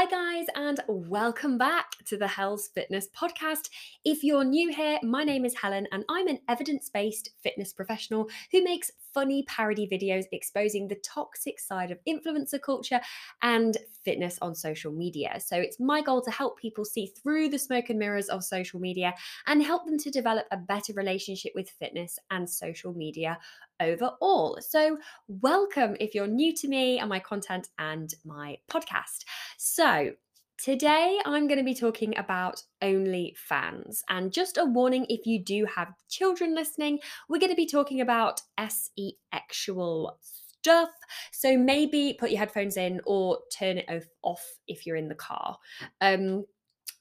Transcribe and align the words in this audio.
Hi, 0.00 0.06
guys, 0.06 0.46
and 0.54 0.80
welcome 0.86 1.58
back 1.58 1.90
to 2.06 2.16
the 2.16 2.28
Hell's 2.28 2.68
Fitness 2.68 3.08
podcast. 3.20 3.68
If 4.04 4.22
you're 4.22 4.44
new 4.44 4.72
here, 4.72 5.00
my 5.02 5.24
name 5.24 5.44
is 5.44 5.56
Helen, 5.56 5.88
and 5.90 6.04
I'm 6.08 6.28
an 6.28 6.38
evidence 6.48 6.88
based 6.88 7.30
fitness 7.42 7.72
professional 7.72 8.28
who 8.52 8.62
makes 8.62 8.92
funny 9.12 9.42
parody 9.48 9.88
videos 9.90 10.26
exposing 10.30 10.86
the 10.86 11.00
toxic 11.04 11.58
side 11.58 11.90
of 11.90 11.98
influencer 12.08 12.62
culture 12.62 13.00
and 13.42 13.76
fitness 14.04 14.38
on 14.40 14.54
social 14.54 14.92
media. 14.92 15.40
So, 15.44 15.56
it's 15.56 15.80
my 15.80 16.00
goal 16.00 16.22
to 16.22 16.30
help 16.30 16.60
people 16.60 16.84
see 16.84 17.08
through 17.20 17.48
the 17.48 17.58
smoke 17.58 17.90
and 17.90 17.98
mirrors 17.98 18.28
of 18.28 18.44
social 18.44 18.78
media 18.78 19.14
and 19.48 19.64
help 19.64 19.84
them 19.84 19.98
to 19.98 20.12
develop 20.12 20.46
a 20.52 20.58
better 20.58 20.92
relationship 20.92 21.50
with 21.56 21.70
fitness 21.70 22.20
and 22.30 22.48
social 22.48 22.92
media 22.94 23.36
overall. 23.80 24.58
So, 24.60 24.98
welcome 25.28 25.96
if 26.00 26.14
you're 26.14 26.26
new 26.26 26.54
to 26.56 26.68
me 26.68 26.98
and 26.98 27.08
my 27.08 27.20
content 27.20 27.68
and 27.78 28.12
my 28.24 28.58
podcast. 28.70 29.24
So, 29.56 30.12
Today, 30.60 31.20
I'm 31.24 31.46
going 31.46 31.58
to 31.58 31.64
be 31.64 31.72
talking 31.72 32.18
about 32.18 32.64
OnlyFans. 32.82 34.00
And 34.08 34.32
just 34.32 34.58
a 34.58 34.64
warning 34.64 35.06
if 35.08 35.24
you 35.24 35.40
do 35.40 35.64
have 35.66 35.94
children 36.08 36.52
listening, 36.52 36.98
we're 37.28 37.38
going 37.38 37.52
to 37.52 37.56
be 37.56 37.64
talking 37.64 38.00
about 38.00 38.40
SE 38.58 39.16
actual 39.32 40.18
stuff. 40.58 40.90
So 41.32 41.56
maybe 41.56 42.16
put 42.18 42.30
your 42.30 42.40
headphones 42.40 42.76
in 42.76 43.00
or 43.06 43.38
turn 43.56 43.78
it 43.78 44.08
off 44.22 44.44
if 44.66 44.84
you're 44.84 44.96
in 44.96 45.08
the 45.08 45.14
car. 45.14 45.58
Um, 46.00 46.44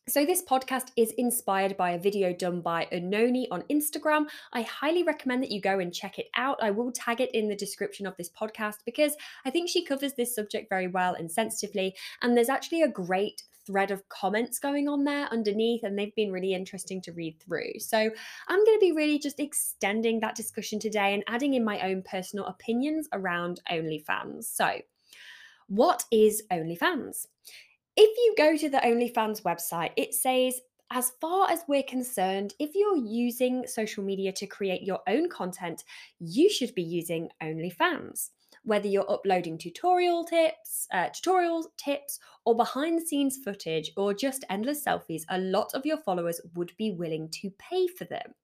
so, 0.10 0.26
this 0.26 0.42
podcast 0.42 0.92
is 0.96 1.12
inspired 1.18 1.76
by 1.76 1.92
a 1.92 2.00
video 2.00 2.32
done 2.32 2.62
by 2.62 2.88
Oenone 2.94 3.48
on 3.52 3.64
Instagram. 3.64 4.28
I 4.54 4.62
highly 4.62 5.04
recommend 5.04 5.44
that 5.44 5.52
you 5.52 5.60
go 5.60 5.80
and 5.80 5.94
check 5.94 6.18
it 6.18 6.30
out. 6.38 6.64
I 6.64 6.72
will 6.72 6.94
tag 6.94 7.20
it 7.20 7.30
in 7.32 7.50
the 7.50 7.58
description 7.58 8.08
of 8.08 8.16
this 8.16 8.30
podcast 8.30 8.78
because 8.86 9.18
I 9.44 9.50
think 9.50 9.70
she 9.70 9.84
covers 9.84 10.14
this 10.14 10.34
subject 10.34 10.70
very 10.70 10.88
well 10.88 11.14
and 11.16 11.30
sensitively. 11.30 11.94
And 12.22 12.38
there's 12.38 12.48
actually 12.48 12.84
a 12.84 12.88
great 12.88 13.44
thread 13.66 13.92
of 13.92 14.08
comments 14.08 14.60
going 14.60 14.88
on 14.88 15.04
there 15.04 15.28
underneath, 15.30 15.84
and 15.84 16.00
they've 16.00 16.16
been 16.16 16.32
really 16.32 16.54
interesting 16.54 17.02
to 17.02 17.12
read 17.12 17.38
through. 17.42 17.80
So, 17.80 17.98
I'm 17.98 18.64
going 18.64 18.78
to 18.78 18.86
be 18.86 18.94
really 18.94 19.20
just 19.20 19.42
extending 19.42 20.22
that 20.22 20.36
discussion 20.36 20.80
today 20.80 21.16
and 21.16 21.24
adding 21.28 21.54
in 21.54 21.66
my 21.66 21.82
own 21.82 22.02
personal 22.02 22.46
opinions 22.46 23.10
around 23.12 23.60
OnlyFans. 23.70 24.46
So, 24.46 24.80
what 25.68 26.06
is 26.12 26.44
OnlyFans? 26.50 27.26
If 28.00 28.16
you 28.16 28.36
go 28.38 28.56
to 28.56 28.70
the 28.70 28.78
OnlyFans 28.78 29.42
website, 29.42 29.90
it 29.98 30.14
says, 30.14 30.62
as 30.92 31.14
far 31.20 31.50
as 31.50 31.64
we're 31.68 31.82
concerned, 31.82 32.54
if 32.60 32.76
you're 32.76 32.96
using 32.96 33.66
social 33.66 34.04
media 34.04 34.32
to 34.34 34.46
create 34.46 34.84
your 34.84 35.00
own 35.08 35.30
content, 35.30 35.84
you 36.20 36.48
should 36.48 36.76
be 36.76 36.84
using 36.84 37.30
OnlyFans. 37.42 38.30
Whether 38.64 38.88
you're 38.88 39.12
uploading 39.12 39.58
tutorial 39.58 40.26
tips, 40.26 40.88
uh, 40.94 41.10
tutorials, 41.10 41.64
tips, 41.76 42.20
or 42.46 42.56
behind 42.56 43.02
the 43.02 43.06
scenes 43.06 43.38
footage, 43.44 43.92
or 43.98 44.14
just 44.14 44.46
endless 44.48 44.86
selfies, 44.86 45.24
a 45.30 45.40
lot 45.40 45.72
of 45.74 45.84
your 45.84 45.98
followers 45.98 46.40
would 46.54 46.74
be 46.78 46.92
willing 46.92 47.30
to 47.42 47.50
pay 47.58 47.88
for 47.88 48.06
them. 48.06 48.36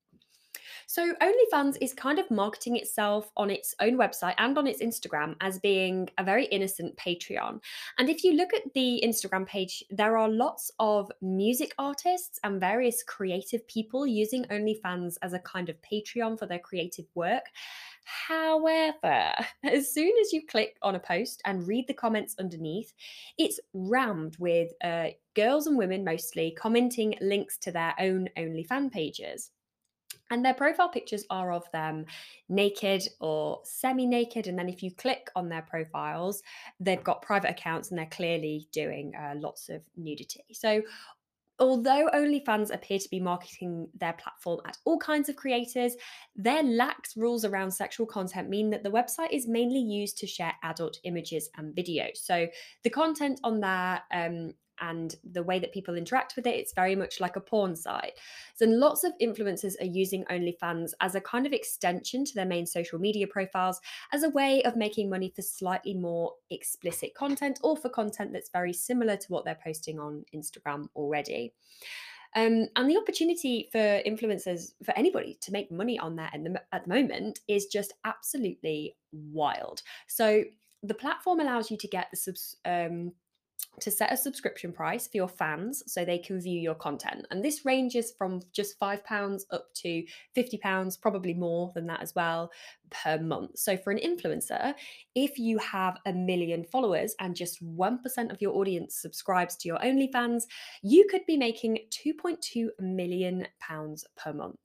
So 0.86 1.14
OnlyFans 1.14 1.76
is 1.80 1.92
kind 1.92 2.18
of 2.18 2.30
marketing 2.30 2.76
itself 2.76 3.30
on 3.36 3.50
its 3.50 3.74
own 3.80 3.96
website 3.96 4.34
and 4.38 4.56
on 4.58 4.66
its 4.66 4.82
Instagram 4.82 5.34
as 5.40 5.58
being 5.58 6.08
a 6.18 6.24
very 6.24 6.46
innocent 6.46 6.96
Patreon. 6.96 7.60
And 7.98 8.08
if 8.08 8.24
you 8.24 8.34
look 8.34 8.54
at 8.54 8.72
the 8.74 9.02
Instagram 9.04 9.46
page, 9.46 9.84
there 9.90 10.16
are 10.16 10.28
lots 10.28 10.70
of 10.78 11.10
music 11.20 11.74
artists 11.78 12.38
and 12.44 12.60
various 12.60 13.02
creative 13.02 13.66
people 13.68 14.06
using 14.06 14.44
OnlyFans 14.44 15.16
as 15.22 15.32
a 15.32 15.38
kind 15.40 15.68
of 15.68 15.76
Patreon 15.82 16.38
for 16.38 16.46
their 16.46 16.58
creative 16.58 17.06
work. 17.14 17.44
However, 18.04 19.32
as 19.64 19.92
soon 19.92 20.12
as 20.20 20.32
you 20.32 20.46
click 20.46 20.76
on 20.82 20.94
a 20.94 21.00
post 21.00 21.42
and 21.44 21.66
read 21.66 21.86
the 21.88 21.94
comments 21.94 22.36
underneath, 22.38 22.92
it's 23.38 23.60
rammed 23.72 24.36
with 24.38 24.72
uh, 24.82 25.08
girls 25.34 25.66
and 25.66 25.76
women 25.76 26.04
mostly 26.04 26.52
commenting 26.52 27.16
links 27.20 27.58
to 27.58 27.72
their 27.72 27.94
own 27.98 28.28
OnlyFans 28.36 28.92
pages. 28.92 29.50
And 30.34 30.44
their 30.44 30.52
profile 30.52 30.88
pictures 30.88 31.24
are 31.30 31.52
of 31.52 31.70
them 31.70 32.06
naked 32.48 33.06
or 33.20 33.60
semi 33.62 34.04
naked. 34.04 34.48
And 34.48 34.58
then 34.58 34.68
if 34.68 34.82
you 34.82 34.90
click 34.90 35.30
on 35.36 35.48
their 35.48 35.62
profiles, 35.62 36.42
they've 36.80 37.04
got 37.04 37.22
private 37.22 37.52
accounts 37.52 37.90
and 37.90 37.98
they're 37.98 38.06
clearly 38.06 38.66
doing 38.72 39.12
uh, 39.14 39.34
lots 39.36 39.68
of 39.68 39.82
nudity. 39.96 40.42
So, 40.52 40.82
although 41.60 42.10
OnlyFans 42.12 42.74
appear 42.74 42.98
to 42.98 43.08
be 43.08 43.20
marketing 43.20 43.88
their 43.94 44.14
platform 44.14 44.58
at 44.66 44.76
all 44.84 44.98
kinds 44.98 45.28
of 45.28 45.36
creators, 45.36 45.94
their 46.34 46.64
lax 46.64 47.16
rules 47.16 47.44
around 47.44 47.70
sexual 47.70 48.04
content 48.04 48.50
mean 48.50 48.70
that 48.70 48.82
the 48.82 48.90
website 48.90 49.30
is 49.30 49.46
mainly 49.46 49.78
used 49.78 50.18
to 50.18 50.26
share 50.26 50.52
adult 50.64 50.98
images 51.04 51.48
and 51.56 51.76
videos. 51.76 52.16
So 52.16 52.48
the 52.82 52.90
content 52.90 53.38
on 53.44 53.60
there 53.60 54.02
um, 54.12 54.54
and 54.80 55.16
the 55.24 55.42
way 55.42 55.58
that 55.58 55.72
people 55.72 55.96
interact 55.96 56.36
with 56.36 56.46
it, 56.46 56.54
it's 56.56 56.72
very 56.72 56.94
much 56.94 57.20
like 57.20 57.36
a 57.36 57.40
porn 57.40 57.76
site. 57.76 58.12
So 58.54 58.66
lots 58.66 59.04
of 59.04 59.12
influencers 59.20 59.80
are 59.80 59.86
using 59.86 60.24
OnlyFans 60.24 60.92
as 61.00 61.14
a 61.14 61.20
kind 61.20 61.46
of 61.46 61.52
extension 61.52 62.24
to 62.24 62.34
their 62.34 62.46
main 62.46 62.66
social 62.66 62.98
media 62.98 63.26
profiles 63.26 63.80
as 64.12 64.22
a 64.22 64.30
way 64.30 64.62
of 64.62 64.76
making 64.76 65.10
money 65.10 65.32
for 65.34 65.42
slightly 65.42 65.94
more 65.94 66.32
explicit 66.50 67.14
content 67.14 67.58
or 67.62 67.76
for 67.76 67.88
content 67.88 68.32
that's 68.32 68.50
very 68.50 68.72
similar 68.72 69.16
to 69.16 69.26
what 69.28 69.44
they're 69.44 69.58
posting 69.62 69.98
on 69.98 70.24
Instagram 70.34 70.88
already. 70.96 71.52
Um, 72.36 72.66
and 72.74 72.90
the 72.90 72.96
opportunity 72.96 73.68
for 73.70 73.78
influencers, 73.78 74.72
for 74.84 74.92
anybody 74.98 75.38
to 75.40 75.52
make 75.52 75.70
money 75.70 75.98
on 75.98 76.16
that 76.16 76.34
at 76.72 76.84
the 76.84 76.88
moment 76.88 77.40
is 77.46 77.66
just 77.66 77.92
absolutely 78.04 78.96
wild. 79.12 79.82
So 80.08 80.42
the 80.82 80.94
platform 80.94 81.40
allows 81.40 81.70
you 81.70 81.76
to 81.78 81.88
get 81.88 82.08
the 82.10 82.16
subs, 82.16 82.56
um, 82.64 83.12
to 83.80 83.90
set 83.90 84.12
a 84.12 84.16
subscription 84.16 84.72
price 84.72 85.06
for 85.06 85.16
your 85.16 85.28
fans 85.28 85.82
so 85.86 86.04
they 86.04 86.18
can 86.18 86.40
view 86.40 86.60
your 86.60 86.74
content. 86.74 87.26
And 87.30 87.44
this 87.44 87.64
ranges 87.64 88.12
from 88.16 88.40
just 88.52 88.78
£5 88.78 89.42
up 89.50 89.72
to 89.74 90.04
£50, 90.36 91.00
probably 91.00 91.34
more 91.34 91.72
than 91.74 91.86
that 91.88 92.00
as 92.00 92.14
well, 92.14 92.50
per 92.90 93.18
month. 93.18 93.58
So 93.58 93.76
for 93.76 93.90
an 93.90 93.98
influencer, 93.98 94.74
if 95.14 95.38
you 95.38 95.58
have 95.58 95.98
a 96.06 96.12
million 96.12 96.64
followers 96.64 97.14
and 97.18 97.34
just 97.34 97.64
1% 97.64 98.32
of 98.32 98.40
your 98.40 98.54
audience 98.54 98.96
subscribes 98.96 99.56
to 99.56 99.68
your 99.68 99.78
OnlyFans, 99.78 100.44
you 100.82 101.06
could 101.10 101.26
be 101.26 101.36
making 101.36 101.78
£2.2 101.90 102.68
million 102.78 103.46
per 104.16 104.32
month. 104.32 104.58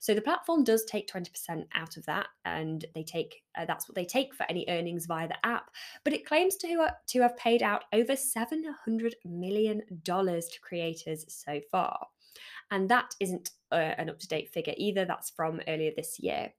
So 0.00 0.14
the 0.14 0.20
platform 0.20 0.64
does 0.64 0.84
take 0.84 1.08
20% 1.08 1.64
out 1.74 1.96
of 1.96 2.06
that, 2.06 2.28
and 2.44 2.84
they 2.94 3.02
take 3.02 3.42
uh, 3.58 3.64
that's 3.64 3.88
what 3.88 3.94
they 3.94 4.04
take 4.04 4.34
for 4.34 4.46
any 4.48 4.64
earnings 4.68 5.06
via 5.06 5.28
the 5.28 5.46
app. 5.46 5.70
But 6.04 6.12
it 6.12 6.26
claims 6.26 6.56
to, 6.56 6.88
to 7.08 7.20
have 7.22 7.36
paid 7.36 7.62
out 7.62 7.84
over 7.92 8.14
$700 8.14 9.12
million 9.24 9.82
to 10.04 10.42
creators 10.62 11.24
so 11.28 11.60
far. 11.70 12.06
And 12.70 12.88
that 12.88 13.14
isn't 13.20 13.50
uh, 13.72 13.94
an 13.98 14.10
up 14.10 14.18
to 14.20 14.28
date 14.28 14.50
figure 14.50 14.74
either, 14.76 15.04
that's 15.04 15.30
from 15.30 15.60
earlier 15.66 15.92
this 15.96 16.18
year. 16.20 16.52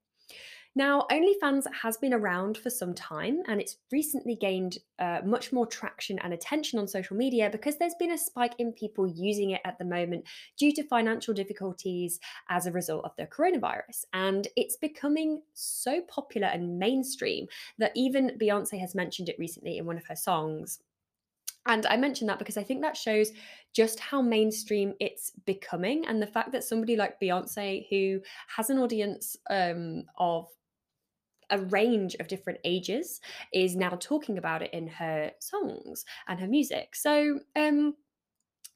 Now, 0.76 1.04
OnlyFans 1.10 1.64
has 1.82 1.96
been 1.96 2.14
around 2.14 2.56
for 2.56 2.70
some 2.70 2.94
time 2.94 3.42
and 3.48 3.60
it's 3.60 3.78
recently 3.90 4.36
gained 4.36 4.78
uh, 5.00 5.20
much 5.24 5.52
more 5.52 5.66
traction 5.66 6.20
and 6.20 6.32
attention 6.32 6.78
on 6.78 6.86
social 6.86 7.16
media 7.16 7.50
because 7.50 7.76
there's 7.76 7.96
been 7.98 8.12
a 8.12 8.18
spike 8.18 8.54
in 8.58 8.72
people 8.72 9.08
using 9.08 9.50
it 9.50 9.60
at 9.64 9.78
the 9.78 9.84
moment 9.84 10.24
due 10.56 10.72
to 10.74 10.84
financial 10.84 11.34
difficulties 11.34 12.20
as 12.48 12.66
a 12.66 12.72
result 12.72 13.04
of 13.04 13.10
the 13.18 13.26
coronavirus. 13.26 14.04
And 14.12 14.46
it's 14.54 14.76
becoming 14.76 15.42
so 15.54 16.02
popular 16.02 16.46
and 16.46 16.78
mainstream 16.78 17.48
that 17.78 17.92
even 17.96 18.38
Beyonce 18.40 18.78
has 18.78 18.94
mentioned 18.94 19.28
it 19.28 19.40
recently 19.40 19.78
in 19.78 19.86
one 19.86 19.96
of 19.96 20.06
her 20.06 20.16
songs. 20.16 20.78
And 21.66 21.84
I 21.86 21.96
mention 21.96 22.26
that 22.28 22.38
because 22.38 22.56
I 22.56 22.62
think 22.62 22.80
that 22.82 22.96
shows 22.96 23.32
just 23.74 24.00
how 24.00 24.22
mainstream 24.22 24.94
it's 24.98 25.32
becoming, 25.44 26.06
and 26.06 26.22
the 26.22 26.26
fact 26.26 26.52
that 26.52 26.64
somebody 26.64 26.96
like 26.96 27.20
Beyonce, 27.20 27.86
who 27.90 28.20
has 28.56 28.70
an 28.70 28.78
audience 28.78 29.36
um, 29.50 30.04
of 30.18 30.48
a 31.50 31.58
range 31.58 32.14
of 32.16 32.28
different 32.28 32.60
ages 32.64 33.20
is 33.52 33.76
now 33.76 33.90
talking 33.90 34.38
about 34.38 34.62
it 34.62 34.72
in 34.72 34.86
her 34.88 35.32
songs 35.40 36.04
and 36.28 36.40
her 36.40 36.48
music. 36.48 36.94
So, 36.94 37.40
um, 37.56 37.96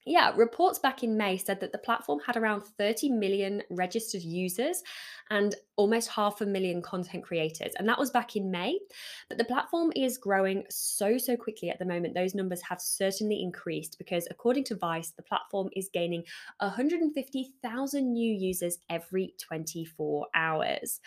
yeah, 0.06 0.33
reports 0.37 0.79
back 0.79 1.03
in 1.03 1.17
May 1.17 1.39
said 1.39 1.61
that 1.61 1.73
the 1.73 1.79
platform 1.79 2.21
had 2.27 2.37
around 2.37 2.62
30 2.62 3.09
million 3.11 3.62
registered 3.71 4.21
users 4.23 4.83
and 5.31 5.55
almost 5.77 6.11
half 6.11 6.43
a 6.43 6.47
million 6.47 6.83
content 6.83 7.25
creators. 7.25 7.73
And 7.79 7.89
that 7.89 7.99
was 7.99 8.11
back 8.11 8.37
in 8.37 8.51
May. 8.51 8.79
But 9.31 9.39
the 9.39 9.45
platform 9.45 9.93
is 9.97 10.19
growing 10.19 10.65
so, 10.69 11.17
so 11.17 11.37
quickly 11.37 11.71
at 11.71 11.79
the 11.79 11.87
moment. 11.87 12.15
Those 12.15 12.35
numbers 12.35 12.61
have 12.69 12.83
certainly 12.83 13.43
increased 13.43 13.97
because, 13.97 14.29
according 14.31 14.65
to 14.65 14.77
Vice, 14.77 15.12
the 15.17 15.23
platform 15.23 15.71
is 15.75 15.89
gaining 15.93 16.25
150,000 16.59 18.12
new 18.12 18.35
users 18.35 18.79
every 18.91 19.35
24 19.41 20.27
hours. 20.35 21.00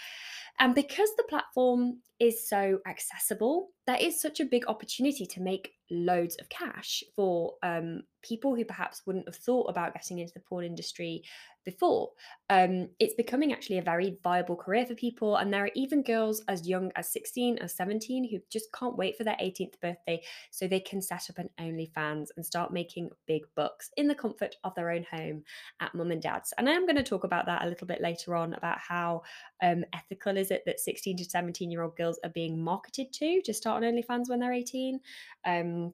And 0.60 0.74
because 0.74 1.10
the 1.18 1.26
platform 1.30 2.00
is 2.20 2.50
so 2.50 2.80
accessible, 2.88 3.70
there 3.88 3.98
is 4.00 4.22
such 4.22 4.42
a 4.42 4.46
big 4.46 4.68
opportunity 4.68 5.26
to 5.26 5.42
make 5.42 5.72
loads 5.90 6.36
of 6.36 6.50
cash 6.50 7.04
for 7.16 7.54
um, 7.64 8.04
people 8.22 8.54
who 8.54 8.66
perhaps 8.66 9.02
wouldn't 9.06 9.28
have 9.28 9.38
thought 9.38 9.70
about 9.70 9.94
getting 9.94 10.20
into 10.20 10.34
the 10.34 10.42
porn 10.42 10.66
industry 10.66 11.24
before. 11.68 12.12
Um, 12.50 12.88
it's 12.98 13.14
becoming 13.16 13.52
actually 13.52 13.78
a 13.78 13.82
very 13.82 14.18
viable 14.24 14.56
career 14.56 14.86
for 14.86 14.96
people. 14.96 15.36
And 15.36 15.54
there 15.54 15.66
are 15.66 15.72
even 15.76 16.02
girls 16.02 16.42
as 16.48 16.66
young 16.66 16.94
as 16.96 17.12
16 17.12 17.62
or 17.62 17.68
17 17.68 18.30
who 18.32 18.40
just 18.50 18.72
can't 18.72 18.96
wait 18.96 19.18
for 19.18 19.26
their 19.26 19.36
18th 19.36 19.78
birthday 19.82 20.24
so 20.50 20.66
they 20.66 20.80
can 20.80 21.02
set 21.02 21.30
up 21.30 21.40
an 21.40 21.50
OnlyFans 21.60 22.28
and 22.38 22.46
start 22.46 22.72
making 22.72 23.10
big 23.28 23.42
bucks 23.58 23.90
in 23.98 24.08
the 24.08 24.16
comfort 24.16 24.56
of 24.64 24.74
their 24.76 24.92
own 24.92 25.06
home 25.12 25.44
at 25.82 25.94
mum 25.94 26.12
and 26.12 26.22
dad's. 26.22 26.54
And 26.58 26.70
I 26.70 26.72
am 26.72 26.86
going 26.86 26.96
to 26.96 27.04
talk 27.04 27.26
about 27.26 27.46
that 27.48 27.66
a 27.66 27.68
little 27.68 27.86
bit 27.86 28.00
later 28.00 28.34
on 28.34 28.54
about 28.54 28.80
how 28.80 29.24
um, 29.62 29.84
ethical 29.94 30.38
is 30.38 30.52
it 30.52 30.64
that 30.66 30.80
16 30.80 31.18
to 31.18 31.26
17 31.26 31.70
year 31.70 31.84
old 31.84 31.98
girls 31.98 32.18
are 32.24 32.30
being 32.30 32.64
marketed 32.64 33.12
to 33.12 33.42
to 33.42 33.54
start 33.54 33.84
on 33.84 33.90
OnlyFans 33.94 34.30
when 34.30 34.40
they're 34.40 34.54
18. 34.54 35.02
Um, 35.46 35.94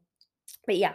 but 0.68 0.78
yeah 0.78 0.94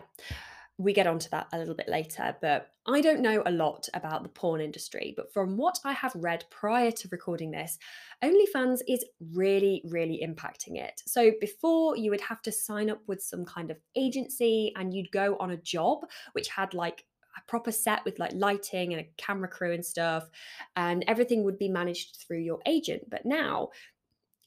we 0.81 0.93
get 0.93 1.09
onto 1.09 1.29
that 1.31 1.49
a 1.53 1.59
little 1.59 1.75
bit 1.75 1.89
later, 1.89 2.37
but 2.41 2.71
I 2.87 3.01
don't 3.01 3.21
know 3.21 3.43
a 3.45 3.51
lot 3.51 3.89
about 3.95 4.23
the 4.23 4.29
porn 4.29 4.61
industry. 4.61 5.13
But 5.17 5.33
from 5.33 5.57
what 5.57 5.79
I 5.85 5.93
have 5.93 6.15
read 6.15 6.45
prior 6.51 6.93
to 6.93 7.09
recording 7.11 7.51
this, 7.51 7.79
OnlyFans 8.23 8.79
is 8.87 9.05
really, 9.33 9.83
really 9.85 10.25
impacting 10.25 10.77
it. 10.77 11.03
So 11.05 11.33
before 11.41 11.97
you 11.97 12.13
would 12.13 12.21
have 12.21 12.43
to 12.43 12.53
sign 12.53 12.91
up 12.91 13.01
with 13.09 13.21
some 13.21 13.45
kind 13.45 13.73
of 13.73 13.79
agency 13.97 14.73
and 14.77 14.95
you'd 14.95 15.11
go 15.11 15.37
on 15.41 15.51
a 15.51 15.57
job 15.57 16.07
which 16.33 16.49
had 16.49 16.75
like 16.75 17.05
a 17.37 17.51
proper 17.51 17.73
set 17.73 18.05
with 18.05 18.21
like 18.21 18.33
lighting 18.35 18.93
and 18.93 19.01
a 19.01 19.09
camera 19.17 19.49
crew 19.49 19.73
and 19.73 19.85
stuff, 19.85 20.31
and 20.77 21.05
everything 21.09 21.43
would 21.43 21.59
be 21.59 21.69
managed 21.69 22.25
through 22.25 22.39
your 22.39 22.61
agent. 22.67 23.03
But 23.11 23.27
now 23.27 23.71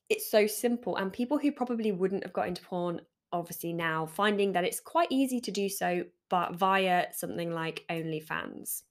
it's 0.10 0.32
so 0.32 0.48
simple, 0.48 0.96
and 0.98 1.12
people 1.12 1.38
who 1.38 1.52
probably 1.52 1.92
wouldn't 1.92 2.24
have 2.24 2.34
got 2.34 2.48
into 2.48 2.62
porn 2.64 3.02
obviously 3.34 3.74
now 3.74 4.06
finding 4.06 4.54
that 4.54 4.64
it's 4.64 4.80
quite 4.80 5.08
easy 5.12 5.40
to 5.42 5.52
do 5.52 5.70
so 5.70 6.04
but 6.30 6.56
via 6.56 7.08
something 7.14 7.52
like 7.52 7.84
OnlyFans. 7.90 8.84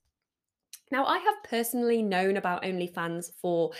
Now, 0.92 1.06
I 1.06 1.18
have 1.18 1.34
personally 1.48 2.02
known 2.02 2.36
about 2.36 2.64
OnlyFans 2.64 3.30
for 3.40 3.70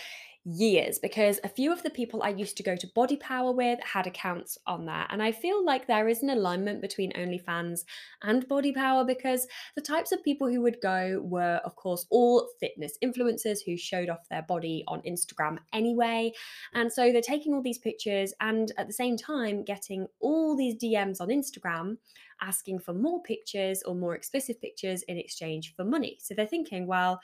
years 0.43 0.97
because 0.97 1.39
a 1.43 1.49
few 1.49 1.71
of 1.71 1.83
the 1.83 1.89
people 1.89 2.23
I 2.23 2.29
used 2.29 2.57
to 2.57 2.63
go 2.63 2.75
to 2.75 2.87
Body 2.95 3.15
Power 3.17 3.51
with 3.51 3.79
had 3.83 4.07
accounts 4.07 4.57
on 4.65 4.85
there. 4.85 5.05
And 5.09 5.21
I 5.21 5.31
feel 5.31 5.63
like 5.63 5.85
there 5.85 6.07
is 6.07 6.23
an 6.23 6.29
alignment 6.29 6.81
between 6.81 7.11
OnlyFans 7.13 7.81
and 8.23 8.47
Body 8.47 8.73
Power 8.73 9.05
because 9.05 9.47
the 9.75 9.81
types 9.81 10.11
of 10.11 10.23
people 10.23 10.47
who 10.47 10.61
would 10.61 10.77
go 10.81 11.21
were, 11.23 11.61
of 11.63 11.75
course, 11.75 12.05
all 12.09 12.49
fitness 12.59 12.97
influencers 13.03 13.59
who 13.65 13.77
showed 13.77 14.09
off 14.09 14.27
their 14.29 14.41
body 14.41 14.83
on 14.87 15.01
Instagram 15.01 15.57
anyway. 15.73 16.31
And 16.73 16.91
so 16.91 17.11
they're 17.11 17.21
taking 17.21 17.53
all 17.53 17.61
these 17.61 17.77
pictures 17.77 18.33
and 18.41 18.71
at 18.77 18.87
the 18.87 18.93
same 18.93 19.17
time 19.17 19.63
getting 19.63 20.07
all 20.19 20.57
these 20.57 20.75
DMs 20.75 21.21
on 21.21 21.27
Instagram 21.27 21.97
asking 22.41 22.79
for 22.79 22.93
more 22.93 23.21
pictures 23.21 23.83
or 23.83 23.93
more 23.93 24.15
explicit 24.15 24.59
pictures 24.59 25.03
in 25.03 25.17
exchange 25.17 25.73
for 25.75 25.85
money. 25.85 26.17
So 26.19 26.33
they're 26.33 26.47
thinking, 26.47 26.87
well, 26.87 27.21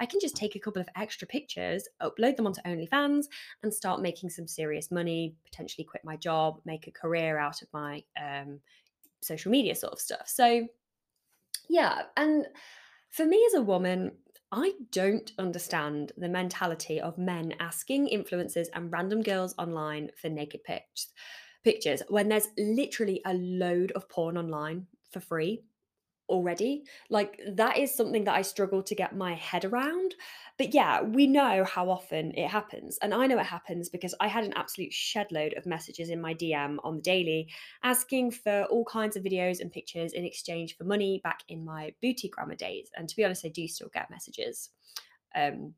I 0.00 0.06
can 0.06 0.18
just 0.18 0.34
take 0.34 0.56
a 0.56 0.58
couple 0.58 0.80
of 0.80 0.88
extra 0.96 1.28
pictures, 1.28 1.86
upload 2.02 2.36
them 2.36 2.46
onto 2.46 2.62
OnlyFans, 2.62 3.26
and 3.62 3.72
start 3.72 4.00
making 4.00 4.30
some 4.30 4.48
serious 4.48 4.90
money, 4.90 5.34
potentially 5.44 5.84
quit 5.84 6.04
my 6.04 6.16
job, 6.16 6.60
make 6.64 6.86
a 6.86 6.92
career 6.92 7.38
out 7.38 7.62
of 7.62 7.68
my 7.72 8.02
um, 8.20 8.60
social 9.22 9.50
media 9.50 9.74
sort 9.74 9.92
of 9.92 10.00
stuff. 10.00 10.26
So, 10.26 10.66
yeah. 11.68 12.02
And 12.16 12.46
for 13.10 13.26
me 13.26 13.44
as 13.46 13.54
a 13.54 13.62
woman, 13.62 14.12
I 14.50 14.72
don't 14.90 15.30
understand 15.38 16.12
the 16.16 16.28
mentality 16.28 17.00
of 17.00 17.18
men 17.18 17.54
asking 17.60 18.08
influencers 18.08 18.66
and 18.74 18.90
random 18.90 19.22
girls 19.22 19.54
online 19.58 20.10
for 20.20 20.28
naked 20.28 20.64
pics 20.64 21.08
pictures 21.62 22.02
when 22.08 22.28
there's 22.28 22.48
literally 22.58 23.20
a 23.26 23.34
load 23.34 23.92
of 23.92 24.08
porn 24.08 24.38
online 24.38 24.86
for 25.10 25.20
free 25.20 25.62
already. 26.30 26.84
Like 27.10 27.38
that 27.46 27.76
is 27.76 27.94
something 27.94 28.24
that 28.24 28.34
I 28.34 28.42
struggle 28.42 28.82
to 28.84 28.94
get 28.94 29.14
my 29.14 29.34
head 29.34 29.64
around. 29.64 30.14
But 30.56 30.72
yeah, 30.72 31.02
we 31.02 31.26
know 31.26 31.64
how 31.64 31.90
often 31.90 32.32
it 32.32 32.48
happens. 32.48 32.98
And 33.02 33.12
I 33.12 33.26
know 33.26 33.38
it 33.38 33.46
happens 33.46 33.88
because 33.88 34.14
I 34.20 34.28
had 34.28 34.44
an 34.44 34.54
absolute 34.54 34.92
shedload 34.92 35.58
of 35.58 35.66
messages 35.66 36.08
in 36.08 36.20
my 36.20 36.34
DM 36.34 36.78
on 36.84 36.96
the 36.96 37.02
daily 37.02 37.48
asking 37.82 38.30
for 38.30 38.64
all 38.64 38.84
kinds 38.84 39.16
of 39.16 39.24
videos 39.24 39.60
and 39.60 39.72
pictures 39.72 40.12
in 40.12 40.24
exchange 40.24 40.76
for 40.76 40.84
money 40.84 41.20
back 41.22 41.40
in 41.48 41.64
my 41.64 41.92
booty 42.00 42.28
grammar 42.28 42.54
days. 42.54 42.88
And 42.96 43.08
to 43.08 43.16
be 43.16 43.24
honest, 43.24 43.44
I 43.44 43.48
do 43.48 43.66
still 43.68 43.90
get 43.92 44.10
messages. 44.10 44.70
Um, 45.34 45.74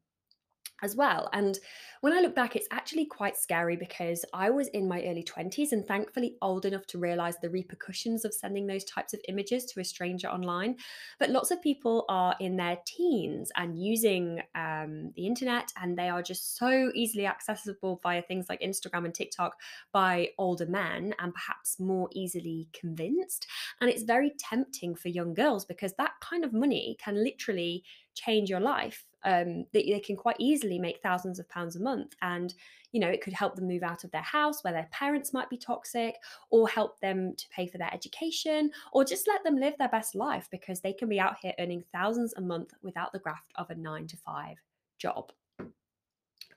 as 0.82 0.96
well. 0.96 1.28
And 1.32 1.58
when 2.00 2.12
I 2.12 2.20
look 2.20 2.34
back, 2.34 2.56
it's 2.56 2.66
actually 2.72 3.06
quite 3.06 3.36
scary 3.36 3.76
because 3.76 4.24
I 4.34 4.50
was 4.50 4.68
in 4.68 4.88
my 4.88 5.02
early 5.04 5.22
20s 5.22 5.70
and 5.70 5.86
thankfully 5.86 6.36
old 6.42 6.66
enough 6.66 6.86
to 6.88 6.98
realize 6.98 7.36
the 7.40 7.48
repercussions 7.48 8.24
of 8.24 8.34
sending 8.34 8.66
those 8.66 8.84
types 8.84 9.14
of 9.14 9.20
images 9.28 9.64
to 9.66 9.80
a 9.80 9.84
stranger 9.84 10.28
online. 10.28 10.76
But 11.20 11.30
lots 11.30 11.52
of 11.52 11.62
people 11.62 12.04
are 12.08 12.34
in 12.40 12.56
their 12.56 12.78
teens 12.84 13.52
and 13.56 13.78
using 13.78 14.42
um, 14.56 15.12
the 15.14 15.26
internet, 15.26 15.72
and 15.80 15.96
they 15.96 16.08
are 16.08 16.22
just 16.22 16.56
so 16.56 16.90
easily 16.94 17.26
accessible 17.26 18.00
via 18.02 18.22
things 18.22 18.46
like 18.48 18.60
Instagram 18.60 19.04
and 19.04 19.14
TikTok 19.14 19.56
by 19.92 20.30
older 20.38 20.66
men 20.66 21.14
and 21.20 21.32
perhaps 21.32 21.78
more 21.78 22.08
easily 22.12 22.68
convinced. 22.72 23.46
And 23.80 23.88
it's 23.88 24.02
very 24.02 24.32
tempting 24.38 24.96
for 24.96 25.08
young 25.08 25.34
girls 25.34 25.64
because 25.64 25.92
that 25.94 26.12
kind 26.20 26.44
of 26.44 26.52
money 26.52 26.96
can 27.02 27.22
literally 27.22 27.84
change 28.14 28.50
your 28.50 28.60
life 28.60 29.04
um, 29.24 29.64
they, 29.72 29.84
they 29.84 30.00
can 30.00 30.16
quite 30.16 30.36
easily 30.38 30.78
make 30.78 31.00
thousands 31.00 31.38
of 31.38 31.48
pounds 31.48 31.76
a 31.76 31.80
month 31.80 32.14
and 32.22 32.54
you 32.92 33.00
know 33.00 33.08
it 33.08 33.22
could 33.22 33.32
help 33.32 33.54
them 33.56 33.68
move 33.68 33.82
out 33.82 34.04
of 34.04 34.10
their 34.10 34.22
house 34.22 34.62
where 34.62 34.72
their 34.72 34.88
parents 34.90 35.32
might 35.32 35.50
be 35.50 35.56
toxic 35.56 36.16
or 36.50 36.68
help 36.68 37.00
them 37.00 37.34
to 37.36 37.48
pay 37.50 37.66
for 37.66 37.78
their 37.78 37.92
education 37.92 38.70
or 38.92 39.04
just 39.04 39.28
let 39.28 39.42
them 39.44 39.56
live 39.56 39.74
their 39.78 39.88
best 39.88 40.14
life 40.14 40.48
because 40.50 40.80
they 40.80 40.92
can 40.92 41.08
be 41.08 41.20
out 41.20 41.36
here 41.40 41.54
earning 41.58 41.84
thousands 41.92 42.34
a 42.36 42.40
month 42.40 42.72
without 42.82 43.12
the 43.12 43.18
graft 43.18 43.52
of 43.56 43.70
a 43.70 43.74
nine 43.74 44.06
to 44.06 44.16
five 44.16 44.56
job 44.98 45.32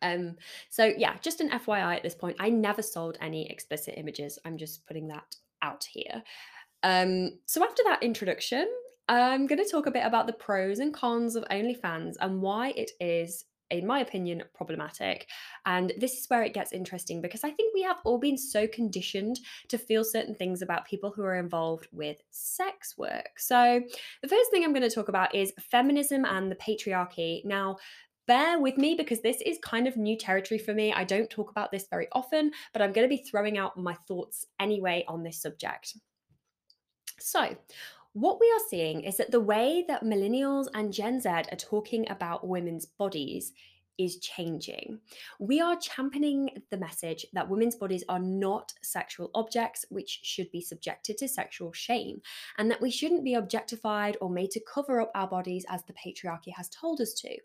um, 0.02 0.36
so 0.70 0.94
yeah, 0.98 1.16
just 1.22 1.42
an 1.42 1.50
FYI 1.50 1.96
at 1.96 2.04
this 2.04 2.16
point, 2.16 2.36
I 2.40 2.50
never 2.50 2.82
sold 2.82 3.18
any 3.22 3.50
explicit 3.50 3.96
images. 3.98 4.38
I'm 4.46 4.58
just 4.58 4.86
putting 4.86 5.08
that 5.08 5.36
out 5.62 5.84
here. 5.84 6.22
Um, 6.84 7.40
so 7.46 7.64
after 7.64 7.82
that 7.86 8.04
introduction, 8.04 8.68
I'm 9.08 9.46
going 9.46 9.64
to 9.64 9.70
talk 9.70 9.86
a 9.86 9.92
bit 9.92 10.06
about 10.06 10.28
the 10.28 10.34
pros 10.34 10.80
and 10.80 10.94
cons 10.94 11.36
of 11.36 11.46
OnlyFans 11.52 12.16
and 12.20 12.42
why 12.42 12.70
it 12.70 12.92
is, 13.00 13.46
in 13.70 13.86
my 13.86 14.00
opinion, 14.00 14.44
problematic. 14.56 15.28
And 15.66 15.94
this 16.00 16.14
is 16.14 16.28
where 16.28 16.42
it 16.42 16.56
gets 16.56 16.72
interesting 16.72 17.22
because 17.22 17.44
I 17.44 17.52
think 17.52 17.74
we 17.74 17.84
have 17.84 17.98
all 18.04 18.18
been 18.18 18.38
so 18.38 18.68
conditioned 18.68 19.40
to 19.70 19.78
feel 19.78 20.04
certain 20.04 20.34
things 20.34 20.64
about 20.64 20.88
people 20.88 21.12
who 21.16 21.24
are 21.24 21.36
involved 21.36 21.88
with 21.92 22.18
sex 22.32 22.98
work. 22.98 23.38
So, 23.38 23.82
the 24.24 24.28
first 24.28 24.50
thing 24.50 24.64
I'm 24.64 24.74
going 24.74 24.88
to 24.88 24.96
talk 24.96 25.10
about 25.10 25.36
is 25.36 25.54
feminism 25.72 26.26
and 26.26 26.52
the 26.52 26.56
patriarchy. 26.56 27.46
Now, 27.46 27.78
bear 28.28 28.60
with 28.60 28.78
me 28.78 28.96
because 28.96 29.22
this 29.22 29.40
is 29.46 29.60
kind 29.64 29.88
of 29.88 29.98
new 29.98 30.18
territory 30.18 30.58
for 30.58 30.74
me. 30.74 30.92
I 30.92 31.04
don't 31.04 31.30
talk 31.30 31.52
about 31.52 31.72
this 31.72 31.86
very 31.92 32.08
often, 32.12 32.52
but 32.74 32.82
I'm 32.82 32.92
going 32.92 33.08
to 33.08 33.16
be 33.16 33.22
throwing 33.22 33.60
out 33.60 33.78
my 33.78 33.94
thoughts 34.08 34.48
anyway 34.60 35.06
on 35.08 35.22
this 35.22 35.40
subject. 35.40 35.96
So, 37.20 37.56
what 38.16 38.40
we 38.40 38.48
are 38.48 38.70
seeing 38.70 39.02
is 39.02 39.18
that 39.18 39.32
the 39.32 39.42
way 39.42 39.84
that 39.90 40.06
millennials 40.06 40.68
and 40.74 40.94
Gen 40.94 41.20
Z 41.20 41.28
are 41.28 41.44
talking 41.58 42.10
about 42.10 42.48
women's 42.48 42.86
bodies 42.86 43.52
is 43.98 44.20
changing. 44.20 45.00
We 45.38 45.60
are 45.60 45.76
championing 45.76 46.64
the 46.72 46.78
message 46.78 47.26
that 47.34 47.50
women's 47.50 47.76
bodies 47.76 48.06
are 48.08 48.20
not 48.20 48.72
sexual 48.82 49.32
objects 49.36 49.86
which 49.90 50.22
should 50.24 50.50
be 50.52 50.62
subjected 50.62 51.18
to 51.18 51.28
sexual 51.28 51.74
shame, 51.74 52.22
and 52.58 52.72
that 52.72 52.82
we 52.82 52.90
shouldn't 52.90 53.26
be 53.26 53.34
objectified 53.34 54.16
or 54.22 54.30
made 54.30 54.52
to 54.52 54.62
cover 54.62 55.02
up 55.02 55.12
our 55.14 55.28
bodies 55.28 55.66
as 55.68 55.84
the 55.84 55.94
patriarchy 55.94 56.54
has 56.56 56.70
told 56.70 57.02
us 57.02 57.14
to, 57.16 57.38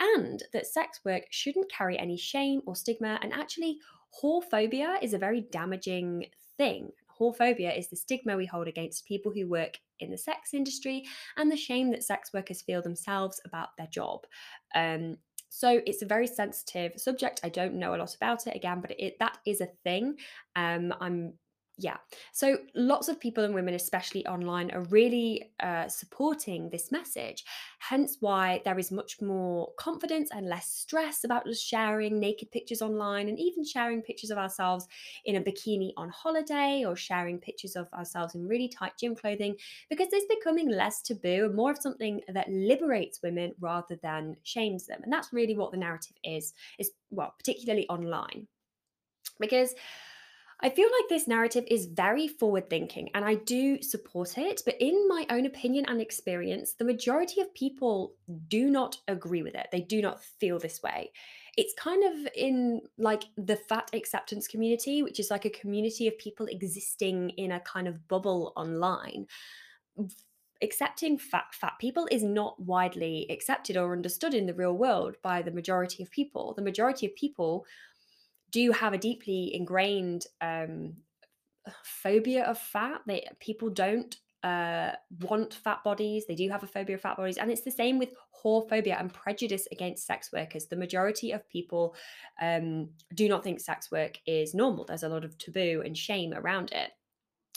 and 0.00 0.44
that 0.54 0.66
sex 0.66 1.00
work 1.04 1.24
shouldn't 1.30 1.70
carry 1.70 1.98
any 1.98 2.16
shame 2.16 2.62
or 2.64 2.74
stigma, 2.74 3.18
and 3.20 3.34
actually, 3.34 3.78
whorephobia 4.22 4.96
is 5.02 5.12
a 5.12 5.18
very 5.18 5.42
damaging 5.42 6.24
thing. 6.56 6.90
Whorephobia 7.18 7.76
is 7.76 7.88
the 7.88 7.96
stigma 7.96 8.36
we 8.36 8.46
hold 8.46 8.68
against 8.68 9.06
people 9.06 9.32
who 9.32 9.48
work 9.48 9.78
in 10.00 10.10
the 10.10 10.18
sex 10.18 10.54
industry 10.54 11.04
and 11.36 11.50
the 11.50 11.56
shame 11.56 11.90
that 11.90 12.04
sex 12.04 12.32
workers 12.32 12.62
feel 12.62 12.82
themselves 12.82 13.40
about 13.44 13.68
their 13.76 13.88
job. 13.88 14.26
Um, 14.74 15.16
so 15.48 15.80
it's 15.86 16.02
a 16.02 16.06
very 16.06 16.26
sensitive 16.26 16.92
subject. 16.96 17.40
I 17.42 17.48
don't 17.48 17.74
know 17.74 17.94
a 17.94 17.96
lot 17.96 18.14
about 18.14 18.46
it 18.46 18.54
again, 18.54 18.80
but 18.80 18.98
it 18.98 19.18
that 19.20 19.38
is 19.46 19.60
a 19.60 19.68
thing. 19.84 20.16
Um, 20.54 20.92
I'm 21.00 21.34
yeah. 21.78 21.98
So 22.32 22.56
lots 22.74 23.08
of 23.08 23.20
people 23.20 23.44
and 23.44 23.54
women, 23.54 23.74
especially 23.74 24.26
online, 24.26 24.70
are 24.70 24.84
really 24.84 25.50
uh, 25.60 25.88
supporting 25.88 26.70
this 26.70 26.90
message. 26.90 27.44
Hence 27.80 28.16
why 28.20 28.62
there 28.64 28.78
is 28.78 28.90
much 28.90 29.20
more 29.20 29.72
confidence 29.78 30.30
and 30.32 30.48
less 30.48 30.70
stress 30.70 31.24
about 31.24 31.44
just 31.44 31.62
sharing 31.62 32.18
naked 32.18 32.50
pictures 32.50 32.80
online 32.80 33.28
and 33.28 33.38
even 33.38 33.62
sharing 33.62 34.00
pictures 34.00 34.30
of 34.30 34.38
ourselves 34.38 34.86
in 35.26 35.36
a 35.36 35.40
bikini 35.40 35.92
on 35.98 36.08
holiday 36.08 36.82
or 36.86 36.96
sharing 36.96 37.38
pictures 37.38 37.76
of 37.76 37.92
ourselves 37.92 38.34
in 38.34 38.48
really 38.48 38.68
tight 38.68 38.92
gym 38.98 39.14
clothing 39.14 39.54
because 39.90 40.08
it's 40.12 40.34
becoming 40.34 40.70
less 40.70 41.02
taboo 41.02 41.44
and 41.44 41.54
more 41.54 41.72
of 41.72 41.78
something 41.78 42.22
that 42.32 42.50
liberates 42.50 43.20
women 43.22 43.52
rather 43.60 43.98
than 44.02 44.34
shames 44.44 44.86
them. 44.86 45.02
And 45.02 45.12
that's 45.12 45.32
really 45.32 45.56
what 45.56 45.72
the 45.72 45.76
narrative 45.76 46.16
is, 46.24 46.54
is 46.78 46.92
well, 47.10 47.34
particularly 47.38 47.86
online. 47.90 48.48
Because 49.38 49.74
I 50.60 50.70
feel 50.70 50.88
like 50.88 51.08
this 51.10 51.28
narrative 51.28 51.64
is 51.68 51.84
very 51.84 52.26
forward 52.26 52.70
thinking 52.70 53.10
and 53.14 53.24
I 53.24 53.34
do 53.34 53.82
support 53.82 54.38
it, 54.38 54.62
but 54.64 54.76
in 54.80 55.06
my 55.06 55.26
own 55.28 55.44
opinion 55.44 55.84
and 55.86 56.00
experience, 56.00 56.72
the 56.72 56.84
majority 56.84 57.42
of 57.42 57.52
people 57.54 58.14
do 58.48 58.70
not 58.70 58.96
agree 59.06 59.42
with 59.42 59.54
it. 59.54 59.68
They 59.70 59.82
do 59.82 60.00
not 60.00 60.22
feel 60.22 60.58
this 60.58 60.82
way. 60.82 61.12
It's 61.58 61.74
kind 61.74 62.04
of 62.04 62.32
in 62.34 62.80
like 62.96 63.24
the 63.36 63.56
fat 63.56 63.90
acceptance 63.92 64.48
community, 64.48 65.02
which 65.02 65.20
is 65.20 65.30
like 65.30 65.44
a 65.44 65.50
community 65.50 66.08
of 66.08 66.16
people 66.18 66.46
existing 66.46 67.30
in 67.30 67.52
a 67.52 67.60
kind 67.60 67.86
of 67.86 68.08
bubble 68.08 68.54
online. 68.56 69.26
Accepting 70.62 71.18
fat 71.18 71.52
fat 71.52 71.74
people 71.78 72.08
is 72.10 72.22
not 72.22 72.58
widely 72.58 73.26
accepted 73.28 73.76
or 73.76 73.92
understood 73.92 74.32
in 74.32 74.46
the 74.46 74.54
real 74.54 74.74
world 74.74 75.16
by 75.22 75.42
the 75.42 75.50
majority 75.50 76.02
of 76.02 76.10
people. 76.10 76.54
The 76.54 76.62
majority 76.62 77.04
of 77.04 77.14
people 77.14 77.66
do 78.56 78.72
have 78.72 78.94
a 78.94 78.98
deeply 78.98 79.54
ingrained 79.54 80.24
um, 80.40 80.94
phobia 81.84 82.42
of 82.44 82.58
fat. 82.58 83.02
They 83.06 83.28
people 83.38 83.68
don't 83.68 84.16
uh, 84.42 84.92
want 85.20 85.52
fat 85.52 85.84
bodies. 85.84 86.24
They 86.26 86.34
do 86.34 86.48
have 86.48 86.62
a 86.62 86.66
phobia 86.66 86.96
of 86.96 87.02
fat 87.02 87.18
bodies, 87.18 87.36
and 87.36 87.50
it's 87.50 87.66
the 87.68 87.70
same 87.70 87.98
with 87.98 88.14
whorephobia 88.38 88.98
and 88.98 89.12
prejudice 89.12 89.68
against 89.72 90.06
sex 90.06 90.30
workers. 90.32 90.66
The 90.66 90.82
majority 90.84 91.32
of 91.32 91.46
people 91.50 91.94
um, 92.40 92.88
do 93.14 93.28
not 93.28 93.44
think 93.44 93.60
sex 93.60 93.90
work 93.90 94.18
is 94.26 94.54
normal. 94.54 94.86
There's 94.86 95.02
a 95.02 95.08
lot 95.08 95.24
of 95.24 95.36
taboo 95.36 95.82
and 95.84 95.96
shame 95.96 96.32
around 96.32 96.72
it. 96.72 96.92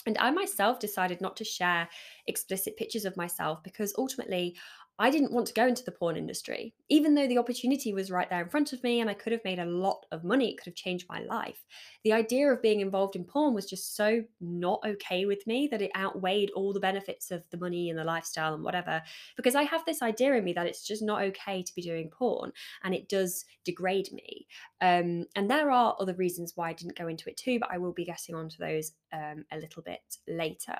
And 0.06 0.18
I 0.18 0.30
myself 0.30 0.80
decided 0.80 1.20
not 1.20 1.36
to 1.36 1.44
share 1.44 1.88
explicit 2.26 2.76
pictures 2.76 3.04
of 3.06 3.16
myself 3.16 3.62
because 3.62 3.94
ultimately 3.96 4.56
I 5.00 5.08
didn't 5.08 5.32
want 5.32 5.46
to 5.46 5.54
go 5.54 5.66
into 5.66 5.82
the 5.82 5.92
porn 5.92 6.18
industry, 6.18 6.74
even 6.90 7.14
though 7.14 7.26
the 7.26 7.38
opportunity 7.38 7.94
was 7.94 8.10
right 8.10 8.28
there 8.28 8.42
in 8.42 8.50
front 8.50 8.74
of 8.74 8.82
me 8.84 9.00
and 9.00 9.08
I 9.08 9.14
could 9.14 9.32
have 9.32 9.44
made 9.46 9.58
a 9.58 9.64
lot 9.64 10.04
of 10.12 10.24
money. 10.24 10.50
It 10.50 10.58
could 10.58 10.66
have 10.66 10.74
changed 10.74 11.06
my 11.08 11.20
life. 11.22 11.64
The 12.04 12.12
idea 12.12 12.52
of 12.52 12.60
being 12.60 12.80
involved 12.80 13.16
in 13.16 13.24
porn 13.24 13.54
was 13.54 13.64
just 13.64 13.96
so 13.96 14.22
not 14.42 14.80
okay 14.84 15.24
with 15.24 15.46
me 15.46 15.68
that 15.68 15.80
it 15.80 15.90
outweighed 15.96 16.50
all 16.50 16.74
the 16.74 16.80
benefits 16.80 17.30
of 17.30 17.42
the 17.50 17.56
money 17.56 17.88
and 17.88 17.98
the 17.98 18.04
lifestyle 18.04 18.52
and 18.52 18.62
whatever. 18.62 19.00
Because 19.38 19.54
I 19.54 19.62
have 19.62 19.86
this 19.86 20.02
idea 20.02 20.34
in 20.34 20.44
me 20.44 20.52
that 20.52 20.66
it's 20.66 20.86
just 20.86 21.02
not 21.02 21.22
okay 21.22 21.62
to 21.62 21.74
be 21.74 21.80
doing 21.80 22.10
porn 22.10 22.52
and 22.84 22.94
it 22.94 23.08
does 23.08 23.46
degrade 23.64 24.12
me. 24.12 24.46
Um, 24.82 25.24
and 25.34 25.50
there 25.50 25.70
are 25.70 25.96
other 25.98 26.14
reasons 26.14 26.52
why 26.56 26.68
I 26.68 26.74
didn't 26.74 26.98
go 26.98 27.08
into 27.08 27.30
it 27.30 27.38
too, 27.38 27.58
but 27.58 27.70
I 27.72 27.78
will 27.78 27.94
be 27.94 28.04
getting 28.04 28.34
onto 28.34 28.58
those 28.58 28.92
um, 29.14 29.46
a 29.50 29.56
little 29.56 29.82
bit 29.82 30.18
later. 30.28 30.78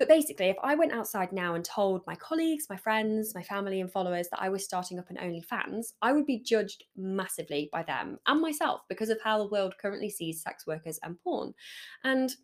But 0.00 0.08
basically, 0.08 0.46
if 0.46 0.56
I 0.62 0.74
went 0.74 0.92
outside 0.92 1.30
now 1.30 1.54
and 1.54 1.62
told 1.62 2.06
my 2.06 2.14
colleagues, 2.14 2.68
my 2.70 2.76
friends, 2.78 3.34
my 3.34 3.42
family, 3.42 3.82
and 3.82 3.92
followers 3.92 4.28
that 4.30 4.40
I 4.40 4.48
was 4.48 4.64
starting 4.64 4.98
up 4.98 5.10
an 5.10 5.18
OnlyFans, 5.18 5.92
I 6.00 6.12
would 6.12 6.24
be 6.24 6.40
judged 6.40 6.84
massively 6.96 7.68
by 7.70 7.82
them 7.82 8.18
and 8.26 8.40
myself 8.40 8.80
because 8.88 9.10
of 9.10 9.20
how 9.22 9.36
the 9.36 9.50
world 9.50 9.74
currently 9.78 10.08
sees 10.08 10.42
sex 10.42 10.66
workers 10.66 10.98
and 11.02 11.20
porn. 11.22 11.52
And 12.02 12.34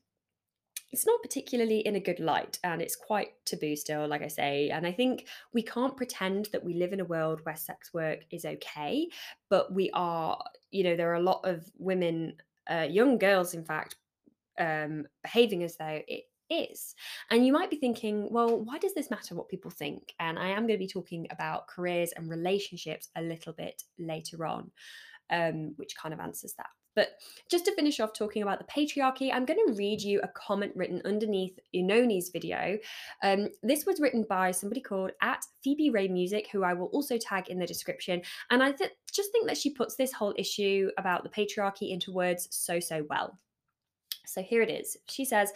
it's 0.93 1.07
not 1.07 1.23
particularly 1.23 1.79
in 1.79 1.97
a 1.97 2.01
good 2.01 2.21
light 2.21 2.59
and 2.63 2.83
it's 2.83 2.95
quite 2.95 3.29
taboo 3.47 3.75
still, 3.75 4.07
like 4.07 4.23
I 4.23 4.29
say. 4.29 4.69
And 4.69 4.87
I 4.87 4.93
think 4.93 5.27
we 5.55 5.63
can't 5.63 5.97
pretend 5.97 6.51
that 6.53 6.63
we 6.63 6.75
live 6.75 6.93
in 6.93 7.01
a 7.01 7.07
world 7.07 7.41
where 7.45 7.57
sex 7.57 7.95
work 7.95 8.21
is 8.31 8.45
okay, 8.45 9.09
but 9.49 9.73
we 9.73 9.91
are, 9.95 10.45
you 10.71 10.85
know, 10.85 10.95
there 10.95 11.11
are 11.11 11.15
a 11.15 11.21
lot 11.21 11.41
of 11.45 11.65
women, 11.79 12.35
uh, 12.71 12.87
young 12.89 13.17
girls, 13.17 13.55
in 13.55 13.65
fact, 13.65 13.97
um, 14.59 15.07
behaving 15.23 15.63
as 15.63 15.79
though 15.79 16.03
it 16.07 16.25
is. 16.51 16.95
And 17.31 17.47
you 17.47 17.53
might 17.53 17.71
be 17.71 17.77
thinking, 17.77 18.29
well, 18.31 18.59
why 18.59 18.79
does 18.79 18.95
this 18.95 19.11
matter 19.11 19.35
what 19.35 19.49
people 19.49 19.71
think? 19.71 20.15
And 20.21 20.39
I 20.39 20.49
am 20.49 20.67
going 20.67 20.79
to 20.79 20.85
be 20.85 20.89
talking 20.89 21.27
about 21.31 21.69
careers 21.69 22.13
and 22.17 22.29
relationships 22.29 23.09
a 23.17 23.23
little 23.23 23.53
bit 23.53 23.83
later 23.99 24.47
on, 24.47 24.71
um, 25.31 25.75
which 25.77 25.97
kind 25.97 26.13
of 26.15 26.21
answers 26.21 26.55
that. 26.55 26.69
But 26.97 27.11
just 27.51 27.67
to 27.67 27.75
finish 27.75 28.01
off 28.01 28.15
talking 28.15 28.43
about 28.43 28.59
the 28.59 28.65
patriarchy, 28.65 29.31
I'm 29.31 29.45
going 29.45 29.61
to 29.67 29.75
read 29.75 30.01
you 30.01 30.19
a 30.23 30.29
comment 30.29 30.73
written 30.75 31.03
underneath 31.05 31.59
Oenone's 31.75 32.31
video. 32.31 32.79
Um, 33.23 33.49
this 33.63 33.85
was 33.85 34.01
written 34.01 34.25
by 34.27 34.51
somebody 34.51 34.81
called 34.81 35.13
at 35.21 35.45
Phoebe 35.63 35.91
Ray 35.91 36.09
Music, 36.09 36.49
who 36.51 36.65
I 36.65 36.73
will 36.73 36.87
also 36.87 37.19
tag 37.19 37.49
in 37.49 37.59
the 37.59 37.67
description. 37.67 38.23
And 38.51 38.63
I 38.63 38.73
th- 38.73 38.93
just 39.13 39.31
think 39.31 39.47
that 39.47 39.59
she 39.59 39.75
puts 39.75 39.95
this 39.95 40.13
whole 40.13 40.35
issue 40.39 40.89
about 40.97 41.23
the 41.23 41.29
patriarchy 41.29 41.91
into 41.91 42.13
words 42.13 42.49
so, 42.51 42.81
so 42.81 43.05
well. 43.11 43.39
So 44.25 44.43
here 44.43 44.63
it 44.63 44.71
is. 44.71 44.97
She 45.09 45.27
says, 45.27 45.53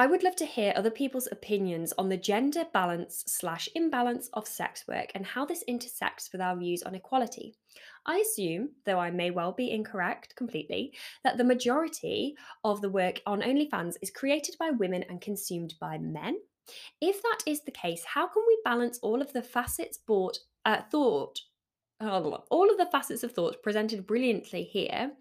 I 0.00 0.06
would 0.06 0.22
love 0.22 0.36
to 0.36 0.46
hear 0.46 0.72
other 0.74 0.90
people's 0.90 1.28
opinions 1.30 1.92
on 1.98 2.08
the 2.08 2.16
gender 2.16 2.64
balance 2.72 3.22
slash 3.26 3.68
imbalance 3.74 4.30
of 4.32 4.48
sex 4.48 4.88
work 4.88 5.12
and 5.14 5.26
how 5.26 5.44
this 5.44 5.62
intersects 5.68 6.32
with 6.32 6.40
our 6.40 6.56
views 6.56 6.82
on 6.82 6.94
equality. 6.94 7.54
I 8.06 8.16
assume, 8.16 8.70
though 8.86 8.98
I 8.98 9.10
may 9.10 9.30
well 9.30 9.52
be 9.52 9.70
incorrect 9.70 10.34
completely, 10.36 10.94
that 11.22 11.36
the 11.36 11.44
majority 11.44 12.34
of 12.64 12.80
the 12.80 12.88
work 12.88 13.20
on 13.26 13.42
OnlyFans 13.42 13.96
is 14.00 14.10
created 14.10 14.56
by 14.58 14.70
women 14.70 15.04
and 15.10 15.20
consumed 15.20 15.74
by 15.78 15.98
men. 15.98 16.38
If 17.02 17.20
that 17.20 17.40
is 17.46 17.60
the 17.64 17.70
case, 17.70 18.02
how 18.06 18.26
can 18.26 18.42
we 18.48 18.58
balance 18.64 18.98
all 19.02 19.20
of 19.20 19.34
the 19.34 19.42
facets 19.42 19.98
bought, 19.98 20.38
uh, 20.64 20.80
thought 20.90 21.40
all 22.00 22.70
of 22.70 22.78
the 22.78 22.88
facets 22.90 23.22
of 23.22 23.32
thought 23.32 23.62
presented 23.62 24.06
brilliantly 24.06 24.64
here 24.64 25.12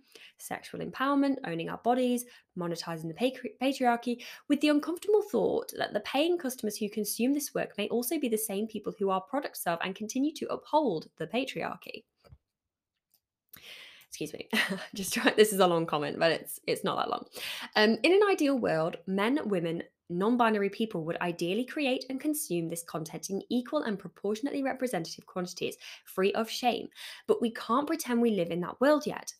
sexual 0.41 0.79
empowerment, 0.79 1.36
owning 1.45 1.69
our 1.69 1.77
bodies, 1.79 2.25
monetizing 2.57 3.07
the 3.07 3.50
patriarchy, 3.62 4.24
with 4.48 4.62
the 4.62 4.69
uncomfortable 4.69 5.21
thought 5.21 5.71
that 5.77 5.93
the 5.93 6.00
paying 6.01 6.38
customers 6.38 6.77
who 6.77 6.89
consume 6.89 7.33
this 7.33 7.53
work 7.53 7.77
may 7.77 7.88
also 7.89 8.19
be 8.19 8.29
the 8.29 8.38
same 8.38 8.67
people 8.67 8.93
who 8.98 9.09
are 9.09 9.21
products 9.21 9.65
of 9.65 9.79
and 9.83 9.95
continue 9.95 10.33
to 10.33 10.48
uphold 10.48 11.09
the 11.17 11.27
patriarchy. 11.27 12.03
Excuse 14.07 14.33
me, 14.33 14.50
just 14.95 15.13
try. 15.13 15.31
This 15.36 15.53
is 15.53 15.59
a 15.59 15.67
long 15.67 15.86
comment, 15.86 16.17
but 16.17 16.31
it's 16.31 16.59
it's 16.65 16.83
not 16.83 16.98
that 16.98 17.12
long. 17.12 17.25
Um, 17.75 17.98
in 18.01 18.13
an 18.13 18.21
ideal 18.29 18.57
world, 18.57 18.98
men, 19.05 19.39
women, 19.45 19.83
non 20.09 20.37
binary 20.37 20.69
people 20.69 21.05
would 21.05 21.19
ideally 21.21 21.65
create 21.65 22.05
and 22.09 22.19
consume 22.19 22.67
this 22.67 22.83
content 22.83 23.29
in 23.29 23.41
equal 23.49 23.83
and 23.83 23.99
proportionately 23.99 24.63
representative 24.63 25.25
quantities, 25.25 25.77
free 26.05 26.31
of 26.33 26.49
shame. 26.49 26.89
But 27.27 27.41
we 27.41 27.51
can't 27.51 27.87
pretend 27.87 28.21
we 28.21 28.31
live 28.31 28.51
in 28.51 28.61
that 28.61 28.79
world 28.81 29.05
yet. 29.05 29.33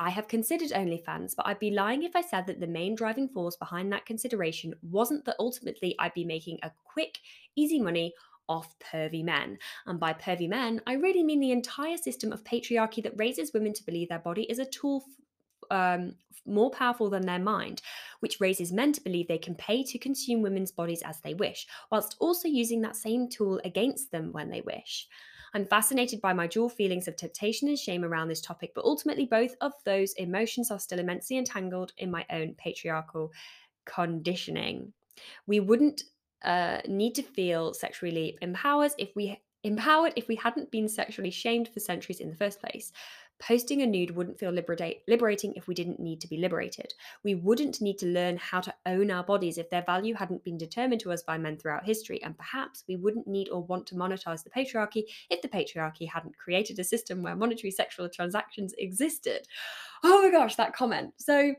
I 0.00 0.10
have 0.10 0.26
considered 0.26 0.70
OnlyFans, 0.70 1.36
but 1.36 1.46
I'd 1.46 1.60
be 1.60 1.70
lying 1.70 2.02
if 2.02 2.16
I 2.16 2.20
said 2.20 2.46
that 2.46 2.58
the 2.58 2.66
main 2.66 2.96
driving 2.96 3.28
force 3.28 3.56
behind 3.56 3.92
that 3.92 4.06
consideration 4.06 4.74
wasn't 4.82 5.24
that 5.24 5.36
ultimately 5.38 5.94
I'd 5.98 6.14
be 6.14 6.24
making 6.24 6.58
a 6.62 6.72
quick, 6.84 7.20
easy 7.54 7.80
money 7.80 8.12
off 8.48 8.74
pervy 8.78 9.24
men. 9.24 9.58
And 9.86 10.00
by 10.00 10.12
pervy 10.12 10.48
men, 10.48 10.80
I 10.86 10.94
really 10.94 11.22
mean 11.22 11.40
the 11.40 11.52
entire 11.52 11.96
system 11.96 12.32
of 12.32 12.44
patriarchy 12.44 13.02
that 13.02 13.16
raises 13.16 13.52
women 13.52 13.72
to 13.74 13.84
believe 13.84 14.08
their 14.08 14.18
body 14.18 14.42
is 14.50 14.58
a 14.58 14.64
tool 14.64 15.04
um, 15.70 16.14
more 16.46 16.70
powerful 16.70 17.08
than 17.10 17.26
their 17.26 17.38
mind, 17.38 17.80
which 18.20 18.40
raises 18.40 18.72
men 18.72 18.92
to 18.92 19.00
believe 19.00 19.28
they 19.28 19.38
can 19.38 19.54
pay 19.54 19.82
to 19.84 19.98
consume 19.98 20.42
women's 20.42 20.72
bodies 20.72 21.02
as 21.02 21.20
they 21.20 21.34
wish, 21.34 21.66
whilst 21.90 22.16
also 22.18 22.48
using 22.48 22.82
that 22.82 22.96
same 22.96 23.28
tool 23.28 23.60
against 23.64 24.10
them 24.10 24.32
when 24.32 24.50
they 24.50 24.60
wish. 24.60 25.08
I'm 25.54 25.64
fascinated 25.64 26.20
by 26.20 26.32
my 26.32 26.48
dual 26.48 26.68
feelings 26.68 27.06
of 27.06 27.16
temptation 27.16 27.68
and 27.68 27.78
shame 27.78 28.04
around 28.04 28.28
this 28.28 28.40
topic, 28.40 28.72
but 28.74 28.84
ultimately, 28.84 29.24
both 29.24 29.54
of 29.60 29.72
those 29.84 30.12
emotions 30.14 30.70
are 30.70 30.80
still 30.80 30.98
immensely 30.98 31.38
entangled 31.38 31.92
in 31.96 32.10
my 32.10 32.26
own 32.30 32.54
patriarchal 32.54 33.32
conditioning. 33.84 34.92
We 35.46 35.60
wouldn't 35.60 36.02
uh, 36.42 36.80
need 36.88 37.14
to 37.14 37.22
feel 37.22 37.72
sexually 37.72 38.36
empowered 38.42 38.92
if 38.98 39.10
we 39.14 39.40
empowered 39.62 40.12
if 40.16 40.28
we 40.28 40.36
hadn't 40.36 40.70
been 40.70 40.88
sexually 40.88 41.30
shamed 41.30 41.68
for 41.68 41.80
centuries 41.80 42.20
in 42.20 42.28
the 42.28 42.36
first 42.36 42.60
place. 42.60 42.92
Posting 43.40 43.82
a 43.82 43.86
nude 43.86 44.12
wouldn't 44.12 44.38
feel 44.38 44.50
liberate, 44.50 45.02
liberating 45.08 45.54
if 45.54 45.66
we 45.66 45.74
didn't 45.74 46.00
need 46.00 46.20
to 46.20 46.28
be 46.28 46.38
liberated. 46.38 46.94
We 47.24 47.34
wouldn't 47.34 47.80
need 47.80 47.98
to 47.98 48.06
learn 48.06 48.36
how 48.36 48.60
to 48.60 48.74
own 48.86 49.10
our 49.10 49.24
bodies 49.24 49.58
if 49.58 49.68
their 49.70 49.82
value 49.82 50.14
hadn't 50.14 50.44
been 50.44 50.56
determined 50.56 51.00
to 51.02 51.12
us 51.12 51.22
by 51.22 51.36
men 51.36 51.56
throughout 51.56 51.84
history. 51.84 52.22
And 52.22 52.38
perhaps 52.38 52.84
we 52.88 52.96
wouldn't 52.96 53.26
need 53.26 53.48
or 53.48 53.62
want 53.62 53.86
to 53.88 53.96
monetize 53.96 54.44
the 54.44 54.50
patriarchy 54.50 55.04
if 55.30 55.42
the 55.42 55.48
patriarchy 55.48 56.08
hadn't 56.08 56.38
created 56.38 56.78
a 56.78 56.84
system 56.84 57.22
where 57.22 57.36
monetary 57.36 57.70
sexual 57.70 58.08
transactions 58.08 58.72
existed. 58.78 59.46
Oh 60.02 60.22
my 60.22 60.30
gosh, 60.30 60.54
that 60.56 60.74
comment. 60.74 61.14
So 61.16 61.54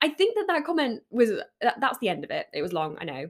I 0.00 0.08
think 0.08 0.36
that 0.36 0.46
that 0.48 0.64
comment 0.64 1.02
was 1.10 1.32
that's 1.60 1.98
the 1.98 2.08
end 2.08 2.24
of 2.24 2.30
it. 2.30 2.46
It 2.52 2.62
was 2.62 2.72
long, 2.72 2.96
I 3.00 3.04
know. 3.04 3.26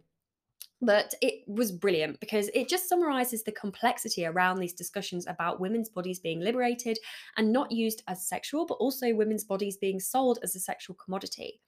But 0.81 1.13
it 1.21 1.43
was 1.49 1.73
brilliant 1.73 2.21
because 2.21 2.49
it 2.55 2.69
just 2.69 2.89
summarizes 2.89 3.43
the 3.43 3.53
complexity 3.53 4.25
around 4.25 4.59
these 4.59 4.75
discussions 4.75 5.27
about 5.27 5.61
women's 5.61 5.89
bodies 5.89 6.21
being 6.21 6.41
liberated 6.41 6.99
and 7.37 7.53
not 7.53 7.73
used 7.73 8.03
as 8.07 8.29
sexual, 8.29 8.65
but 8.65 8.75
also 8.75 9.13
women's 9.15 9.45
bodies 9.45 9.77
being 9.77 9.99
sold 9.99 10.39
as 10.43 10.55
a 10.55 10.61
sexual 10.61 10.95
commodity. 10.95 11.61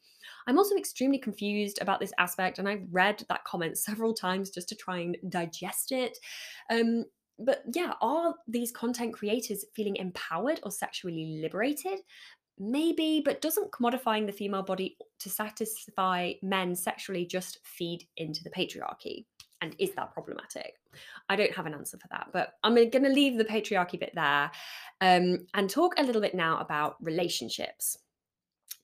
I'm 0.46 0.58
also 0.58 0.76
extremely 0.76 1.18
confused 1.18 1.78
about 1.80 2.00
this 2.00 2.12
aspect, 2.18 2.58
and 2.58 2.68
I've 2.68 2.86
read 2.90 3.24
that 3.28 3.44
comment 3.44 3.78
several 3.86 4.14
times 4.14 4.50
just 4.50 4.68
to 4.68 4.76
try 4.76 4.98
and 4.98 5.16
digest 5.28 5.92
it. 5.92 6.18
Um, 6.70 7.04
but 7.38 7.62
yeah, 7.74 7.94
are 8.02 8.34
these 8.46 8.70
content 8.70 9.14
creators 9.14 9.64
feeling 9.74 9.96
empowered 9.96 10.60
or 10.62 10.70
sexually 10.70 11.38
liberated? 11.40 12.00
Maybe, 12.62 13.22
but 13.24 13.40
doesn't 13.40 13.72
commodifying 13.72 14.26
the 14.26 14.32
female 14.32 14.62
body 14.62 14.98
to 15.20 15.30
satisfy 15.30 16.34
men 16.42 16.76
sexually 16.76 17.24
just 17.24 17.58
feed 17.64 18.06
into 18.18 18.44
the 18.44 18.50
patriarchy? 18.50 19.24
And 19.62 19.74
is 19.78 19.92
that 19.94 20.12
problematic? 20.12 20.74
I 21.30 21.36
don't 21.36 21.54
have 21.54 21.64
an 21.64 21.72
answer 21.72 21.96
for 21.96 22.08
that, 22.10 22.28
but 22.34 22.54
I'm 22.62 22.74
going 22.74 23.04
to 23.04 23.08
leave 23.08 23.38
the 23.38 23.46
patriarchy 23.46 23.98
bit 23.98 24.12
there 24.14 24.50
um, 25.00 25.46
and 25.54 25.70
talk 25.70 25.94
a 25.96 26.02
little 26.02 26.20
bit 26.20 26.34
now 26.34 26.58
about 26.58 26.96
relationships. 27.00 27.96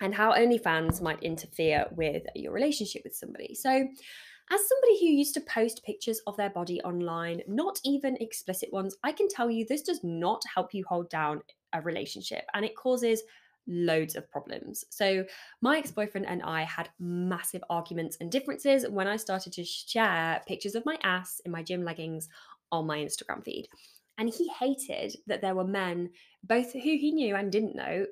and 0.01 0.15
how 0.15 0.33
OnlyFans 0.33 1.01
might 1.01 1.23
interfere 1.23 1.87
with 1.93 2.23
your 2.35 2.53
relationship 2.53 3.03
with 3.05 3.15
somebody. 3.15 3.55
So, 3.55 3.71
as 3.71 4.69
somebody 4.69 5.01
who 5.01 5.07
used 5.07 5.35
to 5.35 5.41
post 5.41 5.83
pictures 5.85 6.21
of 6.27 6.37
their 6.37 6.51
body 6.51 6.81
online, 6.83 7.41
not 7.49 7.81
even 7.85 8.17
explicit 8.21 8.73
ones, 8.73 8.95
I 9.03 9.11
can 9.11 9.29
tell 9.29 9.51
you 9.51 9.65
this 9.65 9.83
does 9.83 10.01
not 10.05 10.41
help 10.55 10.73
you 10.73 10.85
hold 10.89 11.11
down 11.11 11.41
a 11.73 11.81
relationship 11.81 12.45
and 12.55 12.65
it 12.65 12.77
causes 12.77 13.23
loads 13.67 14.17
of 14.17 14.31
problems. 14.31 14.85
So, 14.91 15.25
my 15.61 15.79
ex 15.79 15.91
boyfriend 15.91 16.27
and 16.27 16.43
I 16.43 16.63
had 16.63 16.89
massive 16.99 17.63
arguments 17.71 18.17
and 18.21 18.31
differences 18.31 18.87
when 18.89 19.07
I 19.07 19.17
started 19.17 19.53
to 19.55 19.65
share 19.65 20.43
pictures 20.47 20.75
of 20.75 20.87
my 20.87 20.99
ass 21.03 21.41
in 21.45 21.53
my 21.53 21.63
gym 21.63 21.85
leggings 21.85 22.29
on 22.73 22.87
my 22.87 22.99
Instagram 22.99 23.45
feed. 23.45 23.69
And 24.19 24.31
he 24.31 24.49
hated 24.49 25.17
that 25.27 25.43
there 25.43 25.55
were 25.55 25.65
men, 25.65 26.11
both 26.43 26.73
who 26.73 26.81
he 26.81 27.13
knew 27.13 27.37
and 27.37 27.53
didn't 27.53 27.77
know, 27.77 28.07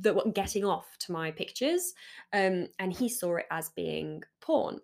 that 0.00 0.14
were 0.14 0.30
getting 0.30 0.64
off 0.64 0.86
to 1.00 1.12
my 1.12 1.32
pictures. 1.32 1.92
Um, 2.32 2.68
and 2.78 2.92
he 2.92 3.08
saw 3.08 3.36
it 3.36 3.46
as 3.50 3.70
being 3.70 4.22
porn. 4.40 4.78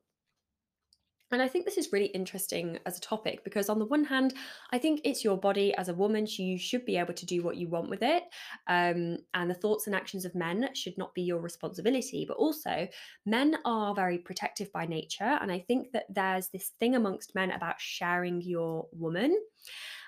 And 1.32 1.40
I 1.40 1.48
think 1.48 1.64
this 1.64 1.78
is 1.78 1.92
really 1.92 2.06
interesting 2.06 2.78
as 2.86 2.98
a 2.98 3.00
topic 3.00 3.44
because, 3.44 3.68
on 3.68 3.78
the 3.78 3.86
one 3.86 4.04
hand, 4.04 4.34
I 4.72 4.78
think 4.78 5.00
it's 5.04 5.22
your 5.22 5.36
body 5.36 5.72
as 5.74 5.88
a 5.88 5.94
woman. 5.94 6.26
You 6.28 6.58
should 6.58 6.84
be 6.84 6.96
able 6.96 7.14
to 7.14 7.26
do 7.26 7.42
what 7.42 7.56
you 7.56 7.68
want 7.68 7.88
with 7.88 8.02
it. 8.02 8.24
Um, 8.66 9.18
and 9.34 9.48
the 9.48 9.54
thoughts 9.54 9.86
and 9.86 9.94
actions 9.94 10.24
of 10.24 10.34
men 10.34 10.68
should 10.74 10.98
not 10.98 11.14
be 11.14 11.22
your 11.22 11.40
responsibility. 11.40 12.24
But 12.26 12.36
also, 12.36 12.88
men 13.26 13.56
are 13.64 13.94
very 13.94 14.18
protective 14.18 14.72
by 14.72 14.86
nature. 14.86 15.38
And 15.40 15.52
I 15.52 15.60
think 15.60 15.92
that 15.92 16.06
there's 16.08 16.48
this 16.48 16.72
thing 16.80 16.96
amongst 16.96 17.34
men 17.34 17.52
about 17.52 17.80
sharing 17.80 18.40
your 18.40 18.86
woman. 18.92 19.36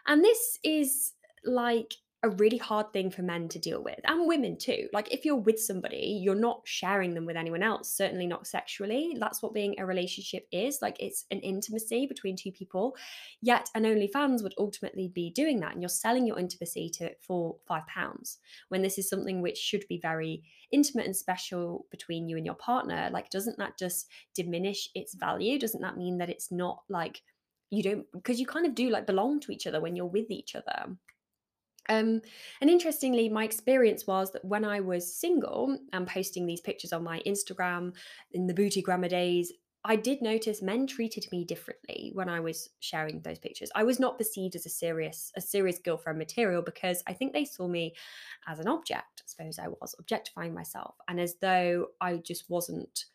And 0.06 0.24
this 0.24 0.58
is 0.64 1.12
like 1.44 1.94
a 2.24 2.30
really 2.30 2.58
hard 2.58 2.92
thing 2.92 3.10
for 3.10 3.22
men 3.22 3.48
to 3.48 3.58
deal 3.58 3.82
with 3.82 3.98
and 4.04 4.28
women 4.28 4.56
too. 4.56 4.88
Like 4.92 5.12
if 5.12 5.24
you're 5.24 5.34
with 5.34 5.58
somebody, 5.58 6.20
you're 6.22 6.36
not 6.36 6.60
sharing 6.64 7.14
them 7.14 7.26
with 7.26 7.36
anyone 7.36 7.64
else, 7.64 7.92
certainly 7.92 8.28
not 8.28 8.46
sexually. 8.46 9.16
That's 9.18 9.42
what 9.42 9.54
being 9.54 9.74
a 9.78 9.86
relationship 9.86 10.46
is. 10.52 10.78
Like 10.80 10.96
it's 11.00 11.24
an 11.32 11.40
intimacy 11.40 12.06
between 12.06 12.36
two 12.36 12.52
people. 12.52 12.96
Yet 13.40 13.68
an 13.74 13.82
OnlyFans 13.82 14.42
would 14.42 14.54
ultimately 14.56 15.08
be 15.08 15.30
doing 15.30 15.58
that. 15.60 15.72
And 15.72 15.82
you're 15.82 15.88
selling 15.88 16.26
your 16.26 16.38
intimacy 16.38 16.90
to 16.90 17.10
for 17.20 17.56
five 17.66 17.86
pounds 17.88 18.38
when 18.68 18.82
this 18.82 18.98
is 18.98 19.08
something 19.08 19.42
which 19.42 19.58
should 19.58 19.84
be 19.88 19.98
very 19.98 20.44
intimate 20.70 21.06
and 21.06 21.16
special 21.16 21.86
between 21.90 22.28
you 22.28 22.36
and 22.36 22.46
your 22.46 22.54
partner. 22.54 23.10
Like, 23.12 23.30
doesn't 23.30 23.58
that 23.58 23.76
just 23.76 24.08
diminish 24.34 24.88
its 24.94 25.14
value? 25.14 25.58
Doesn't 25.58 25.82
that 25.82 25.96
mean 25.96 26.18
that 26.18 26.30
it's 26.30 26.52
not 26.52 26.82
like 26.88 27.22
you 27.70 27.82
don't 27.82 28.06
because 28.12 28.38
you 28.38 28.46
kind 28.46 28.66
of 28.66 28.74
do 28.74 28.90
like 28.90 29.06
belong 29.06 29.40
to 29.40 29.50
each 29.50 29.66
other 29.66 29.80
when 29.80 29.96
you're 29.96 30.06
with 30.06 30.30
each 30.30 30.54
other. 30.54 30.94
Um, 31.88 32.20
and 32.60 32.70
interestingly, 32.70 33.28
my 33.28 33.44
experience 33.44 34.06
was 34.06 34.32
that 34.32 34.44
when 34.44 34.64
I 34.64 34.80
was 34.80 35.14
single 35.14 35.78
and 35.92 36.06
posting 36.06 36.46
these 36.46 36.60
pictures 36.60 36.92
on 36.92 37.02
my 37.02 37.20
Instagram 37.26 37.94
in 38.32 38.46
the 38.46 38.54
booty 38.54 38.82
grammar 38.82 39.08
days, 39.08 39.52
I 39.84 39.96
did 39.96 40.22
notice 40.22 40.62
men 40.62 40.86
treated 40.86 41.26
me 41.32 41.44
differently 41.44 42.12
when 42.14 42.28
I 42.28 42.38
was 42.38 42.68
sharing 42.78 43.20
those 43.20 43.40
pictures. 43.40 43.70
I 43.74 43.82
was 43.82 43.98
not 43.98 44.16
perceived 44.16 44.54
as 44.54 44.64
a 44.64 44.68
serious, 44.68 45.32
a 45.36 45.40
serious 45.40 45.78
girlfriend 45.78 46.18
material 46.18 46.62
because 46.62 47.02
I 47.08 47.14
think 47.14 47.32
they 47.32 47.44
saw 47.44 47.66
me 47.66 47.94
as 48.46 48.60
an 48.60 48.68
object. 48.68 49.22
I 49.22 49.26
suppose 49.26 49.58
I 49.58 49.68
was 49.68 49.96
objectifying 49.98 50.54
myself, 50.54 50.94
and 51.08 51.20
as 51.20 51.36
though 51.40 51.88
I 52.00 52.18
just 52.18 52.48
wasn't 52.48 53.06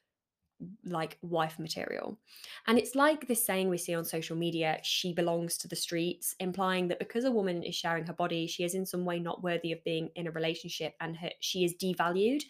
like 0.83 1.17
wife 1.21 1.59
material. 1.59 2.19
And 2.67 2.77
it's 2.77 2.95
like 2.95 3.27
this 3.27 3.45
saying 3.45 3.69
we 3.69 3.77
see 3.77 3.93
on 3.93 4.05
social 4.05 4.35
media, 4.35 4.79
she 4.83 5.13
belongs 5.13 5.57
to 5.59 5.67
the 5.67 5.75
streets, 5.75 6.35
implying 6.39 6.87
that 6.87 6.99
because 6.99 7.25
a 7.25 7.31
woman 7.31 7.63
is 7.63 7.75
sharing 7.75 8.05
her 8.05 8.13
body, 8.13 8.47
she 8.47 8.63
is 8.63 8.73
in 8.73 8.85
some 8.85 9.05
way 9.05 9.19
not 9.19 9.43
worthy 9.43 9.71
of 9.71 9.83
being 9.83 10.09
in 10.15 10.27
a 10.27 10.31
relationship 10.31 10.93
and 10.99 11.15
her, 11.17 11.29
she 11.39 11.63
is 11.63 11.75
devalued. 11.75 12.41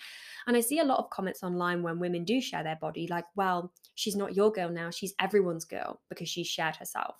And 0.47 0.55
I 0.55 0.61
see 0.61 0.79
a 0.79 0.85
lot 0.85 0.99
of 0.99 1.09
comments 1.09 1.43
online 1.43 1.83
when 1.83 1.99
women 1.99 2.23
do 2.23 2.39
share 2.39 2.63
their 2.63 2.77
body, 2.77 3.07
like, 3.07 3.25
well, 3.35 3.73
she's 3.95 4.15
not 4.15 4.35
your 4.35 4.51
girl 4.51 4.69
now, 4.69 4.89
she's 4.89 5.13
everyone's 5.19 5.65
girl 5.65 6.01
because 6.09 6.29
she 6.29 6.43
shared 6.43 6.77
herself. 6.77 7.15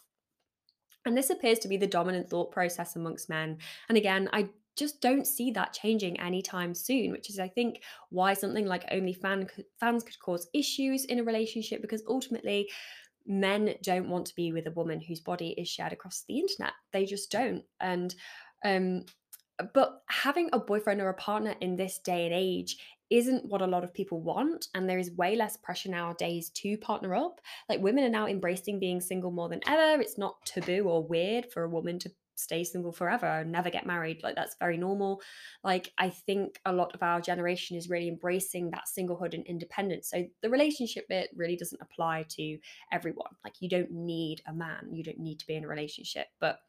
And 1.05 1.17
this 1.17 1.29
appears 1.29 1.59
to 1.59 1.67
be 1.67 1.77
the 1.77 1.87
dominant 1.87 2.29
thought 2.29 2.51
process 2.51 2.95
amongst 2.95 3.29
men. 3.29 3.57
And 3.89 3.97
again, 3.97 4.29
I 4.33 4.49
just 4.77 5.01
don't 5.01 5.25
see 5.25 5.51
that 5.51 5.73
changing 5.73 6.19
anytime 6.19 6.73
soon, 6.73 7.11
which 7.11 7.29
is, 7.29 7.39
I 7.39 7.47
think, 7.47 7.81
why 8.09 8.33
something 8.33 8.65
like 8.65 8.89
OnlyFans 8.89 9.49
fans 9.79 10.03
could 10.03 10.19
cause 10.19 10.47
issues 10.53 11.05
in 11.05 11.19
a 11.19 11.23
relationship 11.23 11.81
because 11.81 12.03
ultimately 12.07 12.69
men 13.25 13.73
don't 13.83 14.09
want 14.09 14.25
to 14.27 14.35
be 14.35 14.53
with 14.53 14.67
a 14.67 14.71
woman 14.71 15.01
whose 15.01 15.19
body 15.19 15.49
is 15.57 15.67
shared 15.67 15.93
across 15.93 16.23
the 16.27 16.39
internet. 16.39 16.73
They 16.93 17.05
just 17.05 17.31
don't. 17.31 17.63
And, 17.81 18.13
um, 18.63 19.03
but 19.73 20.01
having 20.07 20.49
a 20.53 20.59
boyfriend 20.59 21.01
or 21.01 21.09
a 21.09 21.13
partner 21.15 21.55
in 21.61 21.75
this 21.75 21.99
day 21.99 22.25
and 22.25 22.33
age 22.33 22.77
isn't 23.09 23.45
what 23.45 23.61
a 23.61 23.67
lot 23.67 23.83
of 23.83 23.93
people 23.93 24.21
want 24.21 24.67
and 24.75 24.87
there 24.87 24.99
is 24.99 25.11
way 25.13 25.35
less 25.35 25.55
pressure 25.57 25.89
nowadays 25.89 26.49
to 26.49 26.77
partner 26.77 27.15
up 27.15 27.39
like 27.69 27.79
women 27.79 28.03
are 28.03 28.09
now 28.09 28.27
embracing 28.27 28.79
being 28.79 28.99
single 28.99 29.31
more 29.31 29.47
than 29.47 29.61
ever 29.65 30.01
it's 30.01 30.17
not 30.17 30.35
taboo 30.45 30.83
or 30.83 31.01
weird 31.01 31.49
for 31.49 31.63
a 31.63 31.69
woman 31.69 31.97
to 31.97 32.11
stay 32.37 32.63
single 32.63 32.91
forever 32.91 33.43
never 33.45 33.69
get 33.69 33.85
married 33.85 34.21
like 34.23 34.35
that's 34.35 34.55
very 34.59 34.77
normal. 34.77 35.21
Like 35.63 35.91
i 35.97 36.09
think 36.09 36.59
a 36.65 36.73
lot 36.73 36.93
of 36.93 37.03
our 37.03 37.21
generation 37.21 37.77
is 37.77 37.89
really 37.89 38.07
embracing 38.07 38.71
that 38.71 38.85
singlehood 38.85 39.33
and 39.33 39.45
independence 39.45 40.09
so 40.09 40.25
the 40.41 40.49
relationship 40.49 41.07
bit 41.07 41.29
really 41.35 41.55
doesn't 41.55 41.81
apply 41.81 42.25
to 42.29 42.57
everyone. 42.91 43.31
Like 43.43 43.55
you 43.59 43.69
don't 43.69 43.91
need 43.91 44.41
a 44.47 44.53
man 44.53 44.89
you 44.91 45.03
don't 45.03 45.19
need 45.19 45.39
to 45.39 45.47
be 45.47 45.55
in 45.55 45.65
a 45.65 45.67
relationship 45.67 46.27
but 46.39 46.59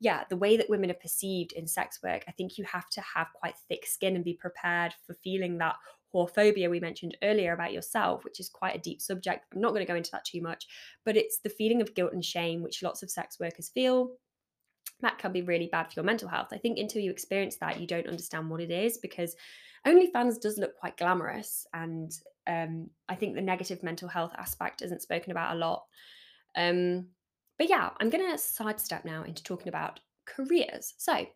yeah 0.00 0.24
the 0.28 0.36
way 0.36 0.56
that 0.56 0.68
women 0.68 0.90
are 0.90 0.94
perceived 0.94 1.52
in 1.52 1.66
sex 1.66 2.00
work 2.02 2.24
i 2.26 2.32
think 2.32 2.58
you 2.58 2.64
have 2.64 2.88
to 2.90 3.00
have 3.00 3.28
quite 3.32 3.54
thick 3.68 3.86
skin 3.86 4.16
and 4.16 4.24
be 4.24 4.34
prepared 4.34 4.92
for 5.06 5.14
feeling 5.22 5.58
that 5.58 5.76
whorephobia 6.14 6.70
we 6.70 6.80
mentioned 6.80 7.16
earlier 7.22 7.52
about 7.52 7.72
yourself, 7.72 8.24
which 8.24 8.38
is 8.38 8.48
quite 8.48 8.76
a 8.76 8.80
deep 8.80 9.02
subject. 9.02 9.44
I'm 9.52 9.60
not 9.60 9.70
going 9.70 9.84
to 9.84 9.90
go 9.92 9.96
into 9.96 10.12
that 10.12 10.24
too 10.24 10.40
much, 10.40 10.66
but 11.04 11.16
it's 11.16 11.40
the 11.40 11.48
feeling 11.50 11.82
of 11.82 11.94
guilt 11.94 12.12
and 12.12 12.24
shame 12.24 12.62
which 12.62 12.82
lots 12.82 13.02
of 13.02 13.10
sex 13.10 13.40
workers 13.40 13.68
feel 13.68 14.12
that 15.04 15.18
can 15.18 15.32
be 15.32 15.42
really 15.42 15.68
bad 15.70 15.84
for 15.84 15.92
your 15.96 16.04
mental 16.04 16.28
health. 16.28 16.48
I 16.52 16.58
think 16.58 16.78
until 16.78 17.02
you 17.02 17.10
experience 17.10 17.56
that, 17.56 17.80
you 17.80 17.86
don't 17.86 18.06
understand 18.06 18.50
what 18.50 18.60
it 18.60 18.70
is 18.70 18.98
because 18.98 19.36
OnlyFans 19.86 20.40
does 20.40 20.58
look 20.58 20.76
quite 20.76 20.96
glamorous. 20.96 21.66
And 21.72 22.12
um, 22.46 22.90
I 23.08 23.14
think 23.14 23.34
the 23.34 23.42
negative 23.42 23.82
mental 23.82 24.08
health 24.08 24.32
aspect 24.36 24.82
isn't 24.82 25.02
spoken 25.02 25.30
about 25.30 25.56
a 25.56 25.58
lot. 25.58 25.84
Um, 26.56 27.08
but 27.58 27.68
yeah, 27.68 27.90
I'm 28.00 28.10
going 28.10 28.30
to 28.30 28.38
sidestep 28.38 29.04
now 29.04 29.24
into 29.24 29.42
talking 29.42 29.68
about 29.68 30.00
careers. 30.26 30.94
So, 30.98 31.26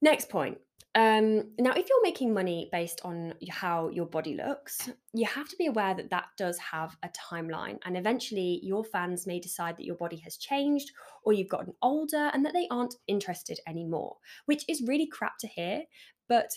next 0.00 0.28
point 0.28 0.58
um, 0.94 1.50
now, 1.58 1.72
if 1.72 1.88
you're 1.88 2.02
making 2.02 2.32
money 2.32 2.68
based 2.72 3.02
on 3.04 3.34
how 3.50 3.88
your 3.88 4.06
body 4.06 4.34
looks, 4.34 4.88
you 5.12 5.26
have 5.26 5.48
to 5.48 5.56
be 5.56 5.66
aware 5.66 5.94
that 5.94 6.10
that 6.10 6.28
does 6.36 6.58
have 6.58 6.96
a 7.02 7.10
timeline. 7.10 7.78
And 7.84 7.96
eventually, 7.96 8.60
your 8.62 8.84
fans 8.84 9.26
may 9.26 9.38
decide 9.38 9.76
that 9.76 9.84
your 9.84 9.96
body 9.96 10.16
has 10.24 10.38
changed 10.38 10.90
or 11.24 11.32
you've 11.32 11.48
gotten 11.48 11.74
older 11.82 12.30
and 12.32 12.44
that 12.44 12.54
they 12.54 12.66
aren't 12.70 12.96
interested 13.06 13.60
anymore, 13.66 14.16
which 14.46 14.64
is 14.68 14.82
really 14.86 15.06
crap 15.06 15.38
to 15.38 15.46
hear. 15.46 15.82
But 16.26 16.52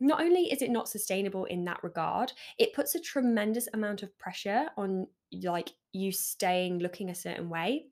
not 0.00 0.20
only 0.20 0.52
is 0.52 0.60
it 0.60 0.70
not 0.70 0.88
sustainable 0.88 1.44
in 1.44 1.64
that 1.64 1.82
regard, 1.82 2.32
it 2.58 2.74
puts 2.74 2.94
a 2.94 3.00
tremendous 3.00 3.68
amount 3.74 4.02
of 4.02 4.16
pressure 4.18 4.66
on 4.76 5.06
like 5.42 5.70
you 5.92 6.10
staying 6.10 6.80
looking 6.80 7.10
a 7.10 7.14
certain 7.14 7.48
way. 7.48 7.86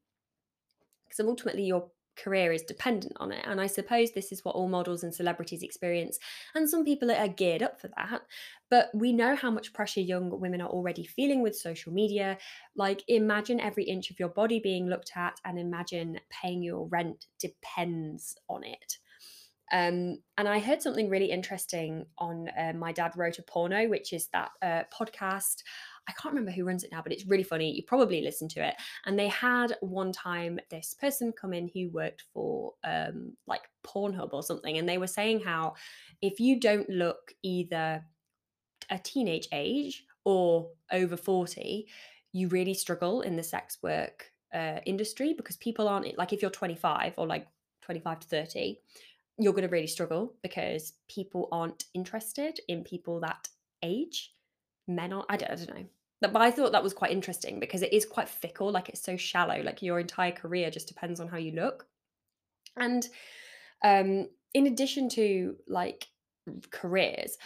Because 1.05 1.25
ultimately, 1.27 1.64
your 1.64 1.90
career 2.16 2.52
is 2.52 2.62
dependent 2.62 3.14
on 3.18 3.33
it. 3.33 3.44
And 3.46 3.61
I 3.61 3.66
suppose 3.66 4.12
this 4.12 4.33
is 4.33 4.44
what 4.44 4.55
all 4.55 4.68
models 4.68 5.02
and 5.02 5.14
celebrities 5.14 5.62
experience. 5.62 6.18
And 6.55 6.68
some 6.68 6.85
people 6.85 7.11
are 7.11 7.29
geared 7.29 7.62
up 7.62 7.81
for 7.81 7.88
that. 7.96 8.22
But 8.70 8.90
we 8.94 9.12
know 9.12 9.37
how 9.37 9.50
much 9.50 9.72
pressure 9.72 10.00
young 10.00 10.40
women 10.40 10.61
are 10.61 10.68
already 10.68 11.05
feeling 11.05 11.42
with 11.42 11.57
social 11.57 11.92
media. 11.92 12.38
Like, 12.74 13.02
imagine 13.07 13.61
every 13.61 13.85
inch 13.85 14.11
of 14.11 14.18
your 14.18 14.29
body 14.29 14.61
being 14.61 14.88
looked 14.88 15.12
at, 15.14 15.35
and 15.44 15.59
imagine 15.59 16.18
paying 16.31 16.62
your 16.62 16.87
rent 16.88 17.26
depends 17.38 18.37
on 18.48 18.64
it. 18.64 18.98
Um, 19.72 20.18
and 20.38 20.48
I 20.48 20.61
heard 20.61 20.81
something 20.81 21.11
really 21.11 21.31
interesting 21.31 22.07
on 22.18 22.48
uh, 22.57 22.72
My 22.74 22.92
Dad 22.92 23.12
Wrote 23.16 23.38
a 23.38 23.42
Porno, 23.42 23.88
which 23.88 24.12
is 24.12 24.29
that 24.33 24.50
uh, 24.62 24.83
podcast. 24.96 25.62
I 26.09 26.12
can't 26.12 26.35
remember 26.35 26.53
who 26.53 26.64
runs 26.64 26.85
it 26.85 26.92
now, 26.92 27.03
but 27.03 27.12
it's 27.12 27.27
really 27.27 27.42
funny. 27.42 27.75
You 27.75 27.83
probably 27.83 28.23
listened 28.23 28.51
to 28.53 28.66
it. 28.66 28.75
And 29.07 29.19
they 29.19 29.29
had 29.29 29.77
one 29.81 30.12
time 30.12 30.61
this 30.71 30.95
person 30.95 31.33
come 31.33 31.53
in 31.53 31.69
who 31.73 31.88
worked 31.90 32.25
for 32.33 32.75
um, 32.85 33.33
like 33.47 33.62
Pornhub 33.85 34.33
or 34.33 34.42
something. 34.42 34.79
And 34.79 34.88
they 34.88 34.99
were 34.99 35.07
saying 35.07 35.40
how 35.40 35.75
if 36.23 36.38
you 36.38 36.61
don't 36.61 36.88
look 36.88 37.33
either 37.42 38.05
a 38.90 38.99
teenage 38.99 39.49
age 39.53 40.05
or 40.25 40.69
over 40.92 41.16
40, 41.16 41.88
you 42.33 42.49
really 42.49 42.75
struggle 42.75 43.23
in 43.23 43.37
the 43.37 43.42
sex 43.42 43.79
work 43.83 44.31
uh, 44.55 44.79
industry 44.87 45.35
because 45.37 45.57
people 45.57 45.88
aren't 45.88 46.16
like 46.19 46.33
if 46.33 46.40
you're 46.40 46.51
25 46.51 47.14
or 47.16 47.27
like 47.27 47.47
25 47.83 48.21
to 48.21 48.29
30 48.29 48.79
you're 49.38 49.53
going 49.53 49.62
to 49.62 49.69
really 49.69 49.87
struggle 49.87 50.35
because 50.42 50.95
people 51.09 51.49
aren't 51.53 51.85
interested 51.95 52.59
in 52.69 52.83
people 52.83 53.21
that 53.21 53.49
age 53.83 54.35
men 54.88 55.12
are 55.12 55.25
I 55.29 55.37
don't, 55.37 55.51
I 55.51 55.55
don't 55.57 55.75
know 55.75 55.87
but 56.20 56.37
I 56.37 56.50
thought 56.50 56.72
that 56.72 56.83
was 56.83 56.94
quite 56.94 57.11
interesting 57.11 57.61
because 57.61 57.83
it 57.83 57.92
is 57.92 58.07
quite 58.07 58.29
fickle, 58.29 58.70
like 58.70 58.88
it's 58.88 59.02
so 59.02 59.16
shallow, 59.16 59.61
like 59.62 59.83
your 59.83 60.00
entire 60.00 60.33
career 60.33 60.70
just 60.70 60.88
depends 60.88 61.20
on 61.20 61.29
how 61.29 61.37
you 61.37 61.52
look. 61.52 61.87
And 62.76 63.07
um, 63.85 64.29
in 64.55 64.66
addition 64.66 65.09
to 65.11 65.57
like 65.68 66.07
careers, 66.70 67.37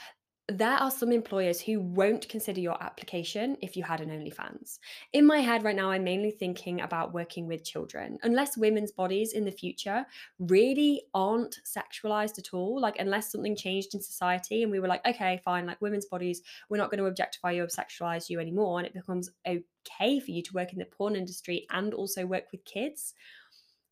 there 0.50 0.76
are 0.76 0.90
some 0.90 1.12
employers 1.12 1.60
who 1.60 1.80
won't 1.80 2.28
consider 2.28 2.60
your 2.60 2.82
application 2.82 3.56
if 3.62 3.76
you 3.76 3.82
had 3.82 4.00
an 4.00 4.10
OnlyFans. 4.10 4.78
In 5.12 5.26
my 5.26 5.38
head 5.38 5.64
right 5.64 5.76
now, 5.76 5.90
I'm 5.90 6.04
mainly 6.04 6.30
thinking 6.30 6.80
about 6.80 7.14
working 7.14 7.46
with 7.46 7.64
children. 7.64 8.18
Unless 8.22 8.56
women's 8.56 8.92
bodies 8.92 9.32
in 9.32 9.44
the 9.44 9.50
future 9.50 10.04
really 10.38 11.02
aren't 11.14 11.60
sexualized 11.64 12.38
at 12.38 12.52
all, 12.52 12.80
like 12.80 12.96
unless 12.98 13.30
something 13.32 13.56
changed 13.56 13.94
in 13.94 14.00
society 14.00 14.62
and 14.62 14.72
we 14.72 14.80
were 14.80 14.88
like, 14.88 15.06
okay, 15.06 15.40
fine, 15.44 15.66
like 15.66 15.80
women's 15.80 16.06
bodies, 16.06 16.42
we're 16.68 16.78
not 16.78 16.90
going 16.90 17.02
to 17.02 17.06
objectify 17.06 17.52
you 17.52 17.64
or 17.64 17.66
sexualize 17.66 18.28
you 18.28 18.40
anymore, 18.40 18.78
and 18.78 18.86
it 18.86 18.94
becomes 18.94 19.30
okay 19.46 20.20
for 20.20 20.30
you 20.30 20.42
to 20.42 20.52
work 20.52 20.72
in 20.72 20.78
the 20.78 20.84
porn 20.84 21.16
industry 21.16 21.66
and 21.70 21.94
also 21.94 22.26
work 22.26 22.44
with 22.52 22.64
kids. 22.64 23.14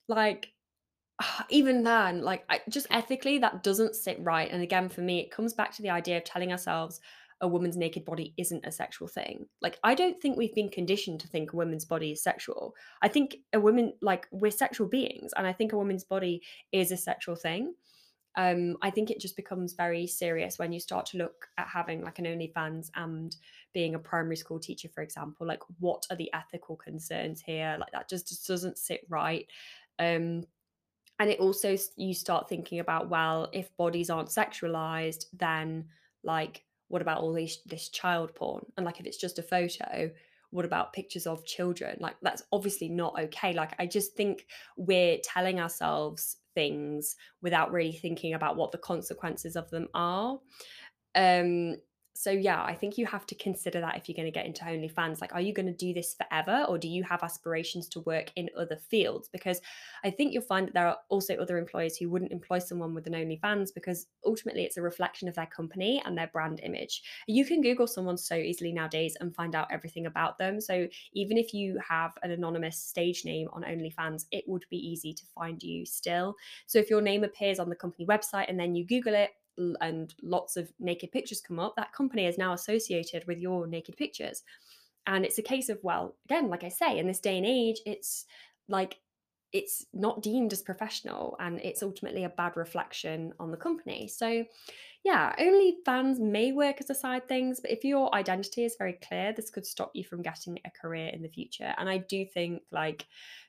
Like, 0.08 0.52
even 1.48 1.82
then, 1.82 2.22
like 2.22 2.44
I, 2.48 2.60
just 2.68 2.86
ethically, 2.90 3.38
that 3.38 3.62
doesn't 3.62 3.96
sit 3.96 4.18
right. 4.20 4.50
And 4.50 4.62
again, 4.62 4.88
for 4.88 5.00
me, 5.00 5.20
it 5.20 5.30
comes 5.30 5.54
back 5.54 5.72
to 5.76 5.82
the 5.82 5.90
idea 5.90 6.16
of 6.16 6.24
telling 6.24 6.52
ourselves 6.52 7.00
a 7.40 7.48
woman's 7.48 7.76
naked 7.76 8.04
body 8.04 8.34
isn't 8.36 8.66
a 8.66 8.72
sexual 8.72 9.06
thing. 9.06 9.46
Like, 9.62 9.78
I 9.84 9.94
don't 9.94 10.20
think 10.20 10.36
we've 10.36 10.54
been 10.54 10.70
conditioned 10.70 11.20
to 11.20 11.28
think 11.28 11.52
a 11.52 11.56
woman's 11.56 11.84
body 11.84 12.10
is 12.10 12.22
sexual. 12.22 12.74
I 13.00 13.08
think 13.08 13.36
a 13.52 13.60
woman, 13.60 13.92
like, 14.02 14.26
we're 14.32 14.50
sexual 14.50 14.88
beings, 14.88 15.32
and 15.36 15.46
I 15.46 15.52
think 15.52 15.72
a 15.72 15.76
woman's 15.76 16.04
body 16.04 16.42
is 16.72 16.90
a 16.90 16.96
sexual 16.96 17.36
thing. 17.36 17.74
Um, 18.36 18.76
I 18.82 18.90
think 18.90 19.10
it 19.10 19.20
just 19.20 19.36
becomes 19.36 19.72
very 19.74 20.06
serious 20.06 20.58
when 20.58 20.72
you 20.72 20.80
start 20.80 21.06
to 21.06 21.18
look 21.18 21.48
at 21.58 21.66
having 21.66 22.02
like 22.04 22.20
an 22.20 22.24
OnlyFans 22.24 22.88
and 22.94 23.34
being 23.74 23.96
a 23.96 23.98
primary 23.98 24.36
school 24.36 24.60
teacher, 24.60 24.88
for 24.88 25.02
example. 25.02 25.46
Like, 25.46 25.62
what 25.78 26.04
are 26.10 26.16
the 26.16 26.32
ethical 26.32 26.76
concerns 26.76 27.40
here? 27.40 27.76
Like, 27.78 27.92
that 27.92 28.08
just, 28.08 28.28
just 28.28 28.46
doesn't 28.46 28.78
sit 28.78 29.00
right. 29.08 29.46
Um, 29.98 30.44
and 31.18 31.30
it 31.30 31.40
also 31.40 31.76
you 31.96 32.14
start 32.14 32.48
thinking 32.48 32.80
about 32.80 33.08
well 33.08 33.48
if 33.52 33.76
bodies 33.76 34.10
aren't 34.10 34.28
sexualized 34.28 35.26
then 35.32 35.84
like 36.22 36.64
what 36.88 37.02
about 37.02 37.20
all 37.20 37.32
these 37.32 37.58
this 37.66 37.88
child 37.88 38.34
porn? 38.34 38.64
And 38.76 38.84
like 38.84 38.98
if 38.98 39.06
it's 39.06 39.18
just 39.18 39.38
a 39.38 39.42
photo 39.42 40.10
what 40.50 40.64
about 40.64 40.94
pictures 40.94 41.26
of 41.26 41.44
children? 41.44 41.98
Like 42.00 42.16
that's 42.22 42.42
obviously 42.52 42.88
not 42.88 43.20
okay. 43.20 43.52
Like 43.52 43.74
i 43.78 43.86
just 43.86 44.14
think 44.14 44.46
we're 44.76 45.18
telling 45.22 45.60
ourselves 45.60 46.36
things 46.54 47.16
without 47.42 47.70
really 47.70 47.92
thinking 47.92 48.32
about 48.32 48.56
what 48.56 48.72
the 48.72 48.78
consequences 48.78 49.56
of 49.56 49.68
them 49.70 49.88
are. 49.94 50.38
Um 51.14 51.76
so 52.18 52.32
yeah, 52.32 52.64
I 52.64 52.74
think 52.74 52.98
you 52.98 53.06
have 53.06 53.26
to 53.26 53.36
consider 53.36 53.80
that 53.80 53.96
if 53.96 54.08
you're 54.08 54.16
going 54.16 54.26
to 54.26 54.32
get 54.32 54.44
into 54.44 54.64
OnlyFans. 54.64 55.20
Like, 55.20 55.32
are 55.36 55.40
you 55.40 55.54
going 55.54 55.66
to 55.66 55.72
do 55.72 55.94
this 55.94 56.14
forever, 56.14 56.64
or 56.68 56.76
do 56.76 56.88
you 56.88 57.04
have 57.04 57.22
aspirations 57.22 57.86
to 57.90 58.00
work 58.00 58.32
in 58.34 58.50
other 58.58 58.76
fields? 58.90 59.28
Because 59.28 59.60
I 60.02 60.10
think 60.10 60.32
you'll 60.32 60.42
find 60.42 60.66
that 60.66 60.74
there 60.74 60.88
are 60.88 60.96
also 61.10 61.36
other 61.36 61.58
employers 61.58 61.96
who 61.96 62.10
wouldn't 62.10 62.32
employ 62.32 62.58
someone 62.58 62.92
with 62.92 63.06
an 63.06 63.12
OnlyFans 63.12 63.72
because 63.72 64.06
ultimately 64.26 64.64
it's 64.64 64.76
a 64.76 64.82
reflection 64.82 65.28
of 65.28 65.36
their 65.36 65.46
company 65.46 66.02
and 66.04 66.18
their 66.18 66.26
brand 66.26 66.58
image. 66.64 67.04
You 67.28 67.44
can 67.44 67.62
Google 67.62 67.86
someone 67.86 68.18
so 68.18 68.34
easily 68.34 68.72
nowadays 68.72 69.16
and 69.20 69.32
find 69.32 69.54
out 69.54 69.68
everything 69.70 70.06
about 70.06 70.38
them. 70.38 70.60
So 70.60 70.88
even 71.12 71.38
if 71.38 71.54
you 71.54 71.78
have 71.88 72.14
an 72.24 72.32
anonymous 72.32 72.80
stage 72.80 73.24
name 73.24 73.46
on 73.52 73.62
OnlyFans, 73.62 74.24
it 74.32 74.42
would 74.48 74.64
be 74.70 74.78
easy 74.78 75.12
to 75.12 75.22
find 75.36 75.62
you 75.62 75.86
still. 75.86 76.34
So 76.66 76.80
if 76.80 76.90
your 76.90 77.00
name 77.00 77.22
appears 77.22 77.60
on 77.60 77.68
the 77.68 77.76
company 77.76 78.06
website 78.06 78.46
and 78.48 78.58
then 78.58 78.74
you 78.74 78.84
Google 78.84 79.14
it, 79.14 79.30
and 79.80 80.14
lots 80.22 80.56
of 80.56 80.72
naked 80.78 81.12
pictures 81.12 81.40
come 81.40 81.58
up, 81.58 81.74
that 81.76 81.92
company 81.92 82.26
is 82.26 82.38
now 82.38 82.52
associated 82.52 83.26
with 83.26 83.38
your 83.38 83.66
naked 83.66 83.96
pictures. 83.96 84.42
And 85.06 85.24
it's 85.24 85.38
a 85.38 85.42
case 85.42 85.68
of, 85.68 85.78
well, 85.82 86.16
again, 86.26 86.48
like 86.48 86.64
I 86.64 86.68
say, 86.68 86.98
in 86.98 87.06
this 87.06 87.20
day 87.20 87.38
and 87.38 87.46
age, 87.46 87.80
it's 87.86 88.26
like 88.68 88.98
it's 89.52 89.86
not 89.94 90.22
deemed 90.22 90.52
as 90.52 90.60
professional 90.60 91.34
and 91.40 91.58
it's 91.60 91.82
ultimately 91.82 92.24
a 92.24 92.28
bad 92.28 92.56
reflection 92.56 93.32
on 93.40 93.50
the 93.50 93.56
company. 93.56 94.06
So, 94.08 94.44
yeah, 95.04 95.32
OnlyFans 95.38 96.18
may 96.18 96.52
work 96.52 96.80
as 96.80 96.90
a 96.90 96.94
side 96.94 97.28
things, 97.28 97.60
but 97.60 97.70
if 97.70 97.84
your 97.84 98.14
identity 98.14 98.64
is 98.64 98.76
very 98.76 98.94
clear, 98.94 99.32
this 99.32 99.50
could 99.50 99.64
stop 99.64 99.92
you 99.94 100.04
from 100.04 100.22
getting 100.22 100.58
a 100.64 100.70
career 100.70 101.08
in 101.08 101.22
the 101.22 101.28
future. 101.28 101.72
And 101.78 101.88
I 101.88 101.98
do 101.98 102.26
think 102.26 102.62
like 102.72 103.06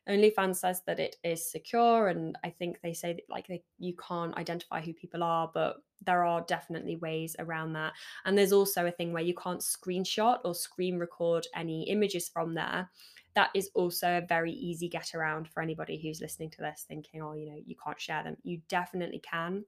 OnlyFans 0.08 0.58
says 0.58 0.84
that 0.86 1.00
it 1.00 1.16
is 1.24 1.52
secure, 1.52 2.10
and 2.10 2.38
I 2.44 2.52
think 2.52 2.80
they 2.82 2.94
say 2.94 3.14
that 3.14 3.30
like 3.30 3.48
they, 3.48 3.64
you 3.80 3.96
can't 3.96 4.38
identify 4.38 4.82
who 4.82 4.94
people 4.94 5.24
are, 5.24 5.50
but 5.54 5.78
there 6.06 6.24
are 6.24 6.42
definitely 6.42 6.96
ways 6.98 7.36
around 7.40 7.74
that. 7.74 7.94
And 8.26 8.38
there's 8.38 8.54
also 8.54 8.86
a 8.86 8.92
thing 8.92 9.12
where 9.12 9.24
you 9.24 9.34
can't 9.34 9.62
screenshot 9.62 10.40
or 10.46 10.54
screen 10.56 10.98
record 10.98 11.48
any 11.56 11.90
images 11.90 12.30
from 12.30 12.54
there. 12.54 12.90
That 13.36 13.50
is 13.54 13.70
also 13.74 14.18
a 14.18 14.26
very 14.26 14.54
easy 14.54 14.88
get 14.88 15.14
around 15.14 15.50
for 15.50 15.62
anybody 15.62 16.00
who's 16.02 16.22
listening 16.22 16.52
to 16.52 16.62
this 16.62 16.86
thinking, 16.88 17.22
oh, 17.22 17.34
you 17.34 17.48
know, 17.48 17.60
you 17.66 17.76
can't 17.84 18.00
share 18.00 18.24
them. 18.24 18.38
You 18.44 18.62
definitely 18.70 19.20
can. 19.20 19.66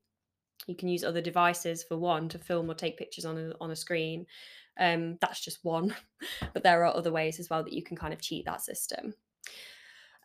You 0.68 0.76
can 0.76 0.90
use 0.90 1.04
other 1.04 1.22
devices 1.22 1.84
for 1.84 1.98
one 1.98 2.30
to 2.30 2.40
film 2.40 2.70
or 2.70 2.74
take 2.74 2.98
pictures 2.98 3.26
on 3.26 3.38
a, 3.38 3.54
on 3.60 3.72
a 3.72 3.76
screen. 3.76 4.26
Um, 4.80 5.18
that's 5.20 5.44
just 5.44 5.64
one, 5.64 5.96
but 6.54 6.64
there 6.64 6.84
are 6.84 6.96
other 6.96 7.12
ways 7.12 7.40
as 7.40 7.50
well 7.50 7.64
that 7.64 7.74
you 7.74 7.84
can 7.84 7.98
kind 7.98 8.14
of 8.14 8.22
cheat 8.22 8.46
that 8.46 8.62
system. 8.62 9.14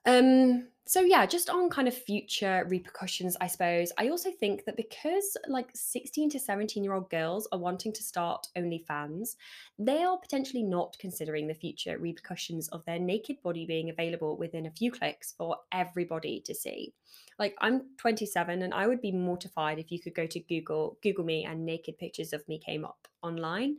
Um, 0.06 0.68
so 0.88 1.00
yeah, 1.00 1.26
just 1.26 1.50
on 1.50 1.68
kind 1.68 1.88
of 1.88 1.94
future 1.94 2.64
repercussions, 2.68 3.36
I 3.40 3.48
suppose. 3.48 3.90
I 3.98 4.08
also 4.08 4.30
think 4.30 4.64
that 4.66 4.76
because 4.76 5.36
like 5.48 5.68
16 5.74 6.30
to 6.30 6.38
17 6.38 6.84
year 6.84 6.92
old 6.92 7.10
girls 7.10 7.48
are 7.50 7.58
wanting 7.58 7.92
to 7.92 8.04
start 8.04 8.46
OnlyFans, 8.56 9.34
they 9.80 10.04
are 10.04 10.16
potentially 10.16 10.62
not 10.62 10.96
considering 11.00 11.48
the 11.48 11.54
future 11.54 11.98
repercussions 11.98 12.68
of 12.68 12.84
their 12.84 13.00
naked 13.00 13.42
body 13.42 13.66
being 13.66 13.90
available 13.90 14.36
within 14.36 14.66
a 14.66 14.70
few 14.70 14.92
clicks 14.92 15.34
for 15.36 15.56
everybody 15.72 16.40
to 16.42 16.54
see. 16.54 16.94
Like 17.36 17.56
I'm 17.60 17.82
27 17.98 18.62
and 18.62 18.72
I 18.72 18.86
would 18.86 19.02
be 19.02 19.10
mortified 19.10 19.80
if 19.80 19.90
you 19.90 20.00
could 20.00 20.14
go 20.14 20.28
to 20.28 20.38
Google, 20.38 20.98
Google 21.02 21.24
me 21.24 21.44
and 21.44 21.66
naked 21.66 21.98
pictures 21.98 22.32
of 22.32 22.46
me 22.46 22.60
came 22.64 22.84
up 22.84 23.08
online 23.24 23.78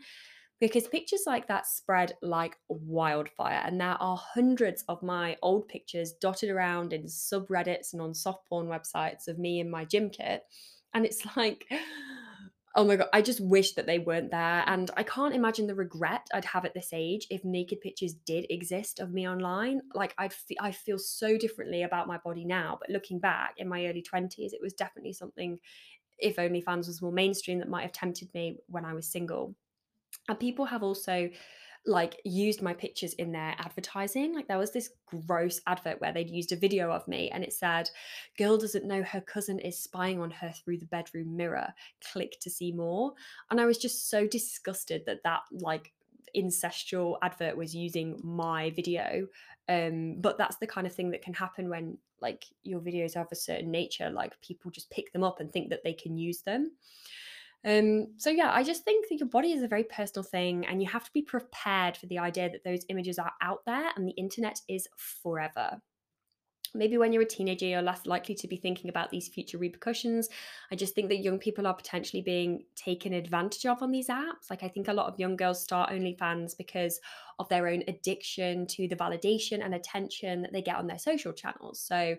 because 0.60 0.88
pictures 0.88 1.24
like 1.28 1.48
that 1.48 1.68
spread 1.68 2.14
like 2.22 2.58
wildfire. 2.68 3.62
And 3.64 3.80
there 3.80 4.02
are 4.02 4.18
hundreds 4.18 4.84
of 4.88 5.04
my 5.04 5.38
old 5.42 5.68
pictures 5.68 6.14
dotted 6.14 6.50
around 6.50 6.94
in 6.94 7.04
subreddits 7.04 7.94
and 7.94 8.02
on 8.02 8.14
soft 8.14 8.48
porn 8.50 8.68
websites 8.68 9.28
of 9.28 9.38
me 9.38 9.60
in 9.60 9.70
my 9.70 9.86
gym 9.86 10.10
kit. 10.10 10.44
And 10.94 11.06
it's 11.06 11.24
like, 11.38 11.66
oh 12.76 12.86
my 12.86 12.96
God, 12.96 13.10
I 13.14 13.22
just 13.22 13.40
wish 13.40 13.74
that 13.74 13.86
they 13.86 14.00
weren't 14.00 14.32
there. 14.32 14.64
And 14.66 14.90
I 14.98 15.04
can't 15.04 15.36
imagine 15.36 15.68
the 15.68 15.76
regret 15.76 16.28
I'd 16.34 16.46
have 16.46 16.66
at 16.66 16.74
this 16.74 16.90
age 16.92 17.28
if 17.30 17.46
naked 17.46 17.82
pictures 17.82 18.14
did 18.14 18.48
exist 18.50 19.00
of 19.00 19.12
me 19.12 19.28
online. 19.28 19.82
Like, 19.94 20.16
I'd 20.18 20.32
f- 20.32 20.58
I 20.60 20.72
feel 20.72 20.98
so 20.98 21.38
differently 21.38 21.84
about 21.84 22.08
my 22.08 22.18
body 22.18 22.46
now. 22.46 22.78
But 22.80 22.90
looking 22.90 23.20
back 23.20 23.56
in 23.58 23.68
my 23.68 23.86
early 23.86 24.04
20s, 24.04 24.54
it 24.54 24.62
was 24.62 24.74
definitely 24.74 25.14
something, 25.14 25.60
if 26.18 26.38
OnlyFans 26.38 26.88
was 26.88 27.02
more 27.02 27.12
mainstream, 27.12 27.60
that 27.60 27.70
might 27.70 27.84
have 27.84 27.92
tempted 27.92 28.34
me 28.34 28.58
when 28.68 28.86
I 28.86 28.94
was 28.94 29.12
single. 29.12 29.56
And 30.28 30.40
people 30.40 30.66
have 30.66 30.84
also 30.84 31.30
like 31.86 32.20
used 32.26 32.62
my 32.62 32.74
pictures 32.74 33.14
in 33.14 33.32
their 33.32 33.56
advertising. 33.58 34.36
Like 34.36 34.48
there 34.48 34.58
was 34.58 34.74
this 34.74 34.90
gross 35.06 35.62
advert 35.68 36.02
where 36.02 36.12
they'd 36.12 36.30
used 36.30 36.52
a 36.52 36.58
video 36.58 36.92
of 36.92 37.08
me 37.08 37.30
and 37.30 37.44
it 37.44 37.54
said, 37.54 37.90
Girl 38.38 38.58
doesn't 38.58 38.86
know 38.86 39.04
her 39.04 39.22
cousin 39.22 39.58
is 39.60 39.80
spying 39.80 40.20
on 40.20 40.32
her 40.32 40.52
through 40.52 40.80
the 40.80 40.86
bedroom 40.86 41.36
mirror. 41.36 41.74
Click 42.12 42.38
to 42.42 42.50
see 42.50 42.72
more. 42.72 43.14
And 43.50 43.62
I 43.62 43.66
was 43.66 43.78
just 43.78 44.10
so 44.10 44.28
disgusted 44.28 45.04
that 45.06 45.24
that 45.24 45.42
like 45.52 45.94
incestual 46.36 47.18
advert 47.22 47.56
was 47.56 47.74
using 47.74 48.20
my 48.22 48.72
video. 48.72 49.28
Um, 49.70 50.18
but 50.20 50.38
that's 50.38 50.58
the 50.58 50.68
kind 50.68 50.88
of 50.88 50.94
thing 50.94 51.12
that 51.12 51.22
can 51.22 51.34
happen 51.34 51.70
when 51.70 51.98
like 52.22 52.46
your 52.64 52.80
videos 52.80 53.16
have 53.16 53.32
a 53.32 53.36
certain 53.36 53.72
nature, 53.72 54.10
like 54.10 54.40
people 54.42 54.72
just 54.72 54.90
pick 54.90 55.12
them 55.14 55.24
up 55.24 55.40
and 55.40 55.52
think 55.52 55.70
that 55.70 55.84
they 55.84 55.94
can 55.94 56.18
use 56.18 56.42
them. 56.42 56.72
Um, 57.66 58.14
so 58.18 58.30
yeah, 58.30 58.52
I 58.54 58.64
just 58.64 58.84
think 58.84 59.10
that 59.10 59.20
your 59.20 59.28
body 59.28 59.52
is 59.52 59.64
a 59.64 59.68
very 59.68 59.84
personal 59.84 60.24
thing, 60.24 60.66
and 60.66 60.82
you 60.82 60.88
have 60.90 61.04
to 61.04 61.14
be 61.14 61.22
prepared 61.22 61.98
for 61.98 62.06
the 62.06 62.20
idea 62.20 62.50
that 62.50 62.64
those 62.64 62.86
images 62.90 63.20
are 63.20 63.34
out 63.42 63.66
there 63.66 63.92
and 63.96 64.08
the 64.08 64.14
internet 64.14 64.62
is 64.70 64.88
forever. 64.96 65.82
Maybe 66.74 66.98
when 66.98 67.14
you're 67.14 67.24
a 67.24 67.26
teenager, 67.26 67.66
you're 67.66 67.82
less 67.82 68.06
likely 68.06 68.36
to 68.36 68.48
be 68.48 68.58
thinking 68.58 68.90
about 68.90 69.10
these 69.10 69.30
future 69.30 69.58
repercussions. 69.58 70.28
I 70.72 70.76
just 70.76 70.96
think 70.96 71.08
that 71.10 71.24
young 71.24 71.40
people 71.40 71.66
are 71.66 71.74
potentially 71.74 72.22
being 72.22 72.66
taken 72.76 73.14
advantage 73.14 73.66
of 73.66 73.82
on 73.82 73.92
these 73.92 74.10
apps. 74.10 74.50
Like, 74.50 74.64
I 74.64 74.68
think 74.68 74.88
a 74.88 74.94
lot 74.94 75.12
of 75.12 75.20
young 75.20 75.38
girls 75.38 75.64
start 75.64 75.92
OnlyFans 75.92 76.58
because 76.58 77.00
of 77.40 77.48
their 77.50 77.68
own 77.68 77.84
addiction 77.88 78.68
to 78.68 78.88
the 78.88 78.98
validation 78.98 79.64
and 79.64 79.74
attention 79.74 80.42
that 80.42 80.52
they 80.52 80.62
get 80.62 80.76
on 80.76 80.88
their 80.88 81.00
social 81.00 81.32
channels. 81.32 81.80
So, 81.80 82.18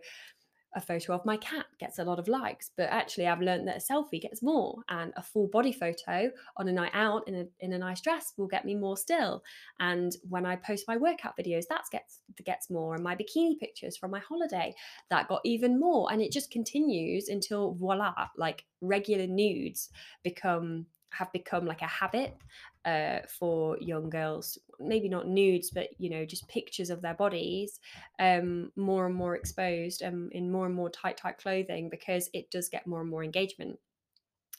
a 0.79 0.81
photo 0.81 1.13
of 1.13 1.27
my 1.27 1.37
cat 1.37 1.67
gets 1.79 1.99
a 1.99 2.05
lot 2.05 2.19
of 2.19 2.29
likes, 2.29 2.71
but 2.77 2.89
actually 2.91 3.27
I've 3.27 3.43
learned 3.43 3.69
that 3.69 3.77
a 3.77 3.93
selfie 3.93 4.23
gets 4.23 4.43
more, 4.43 4.79
and 4.89 5.13
a 5.17 5.23
full 5.23 5.49
body 5.49 5.73
photo 5.73 6.31
on 6.57 6.69
a 6.69 6.73
night 6.73 6.93
out 6.95 7.27
in 7.29 7.35
a 7.35 7.45
in 7.61 7.73
a 7.75 7.79
nice 7.79 8.01
dress 8.01 8.33
will 8.37 8.47
get 8.47 8.65
me 8.65 8.75
more 8.75 8.97
still. 8.97 9.43
And 9.81 10.17
when 10.29 10.47
I 10.47 10.57
post 10.57 10.85
my 10.89 10.97
workout 10.97 11.37
videos, 11.37 11.67
that 11.69 11.83
gets 11.93 12.21
gets 12.45 12.71
more, 12.71 12.95
and 12.95 13.05
my 13.05 13.17
bikini 13.17 13.59
pictures 13.59 13.97
from 13.97 14.13
my 14.13 14.21
holiday 14.21 14.75
that 15.11 15.29
got 15.29 15.41
even 15.45 15.79
more, 15.79 16.11
and 16.11 16.23
it 16.23 16.33
just 16.33 16.51
continues 16.51 17.29
until 17.29 17.75
voila, 17.75 18.15
like 18.37 18.65
regular 18.81 19.27
nudes 19.27 19.91
become 20.23 20.87
have 21.11 21.33
become 21.33 21.67
like 21.67 21.83
a 21.83 21.87
habit 21.87 22.37
uh, 22.85 23.19
for 23.39 23.77
young 23.81 24.09
girls 24.09 24.59
maybe 24.81 25.09
not 25.09 25.29
nudes 25.29 25.71
but 25.71 25.89
you 25.99 26.11
know 26.11 26.25
just 26.25 26.49
pictures 26.49 26.91
of 26.91 27.03
their 27.03 27.15
bodies 27.15 27.81
um, 28.19 28.71
more 28.77 29.07
and 29.07 29.15
more 29.15 29.35
exposed 29.37 30.03
um, 30.03 30.29
in 30.33 30.51
more 30.51 30.67
and 30.67 30.75
more 30.75 30.91
tight 30.91 31.17
tight 31.17 31.39
clothing 31.39 31.89
because 31.91 32.31
it 32.33 32.51
does 32.51 32.69
get 32.69 32.87
more 32.87 33.01
and 33.01 33.11
more 33.11 33.25
engagement 33.25 33.79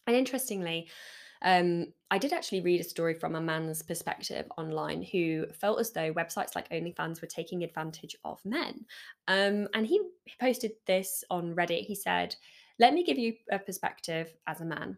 and 0.08 0.16
interestingly 0.16 0.90
Um, 1.42 1.94
I 2.12 2.18
did 2.18 2.34
actually 2.34 2.62
read 2.62 2.82
a 2.82 2.84
story 2.84 3.14
from 3.14 3.36
a 3.36 3.42
man's 3.42 3.82
perspective 3.82 4.46
online 4.58 5.02
who 5.04 5.46
felt 5.54 5.80
as 5.80 5.92
though 5.92 6.14
websites 6.14 6.56
like 6.56 6.70
OnlyFans 6.70 7.22
were 7.22 7.28
taking 7.28 7.64
advantage 7.64 8.16
of 8.26 8.40
men. 8.44 8.86
Um, 9.28 9.68
and 9.74 9.88
he 9.88 10.02
posted 10.40 10.72
this 10.86 11.24
on 11.30 11.56
Reddit. 11.56 11.86
He 11.86 11.96
said, 11.96 12.36
Let 12.78 12.94
me 12.94 13.06
give 13.06 13.18
you 13.18 13.36
a 13.52 13.60
perspective 13.60 14.34
as 14.48 14.60
a 14.62 14.66
man. 14.66 14.98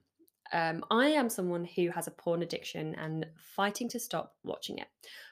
Um, 0.53 0.83
I 0.91 1.07
am 1.07 1.29
someone 1.29 1.65
who 1.65 1.89
has 1.89 2.07
a 2.07 2.11
porn 2.11 2.41
addiction 2.41 2.95
and 2.95 3.25
fighting 3.37 3.87
to 3.89 3.99
stop 3.99 4.35
watching 4.43 4.77
it. 4.77 4.87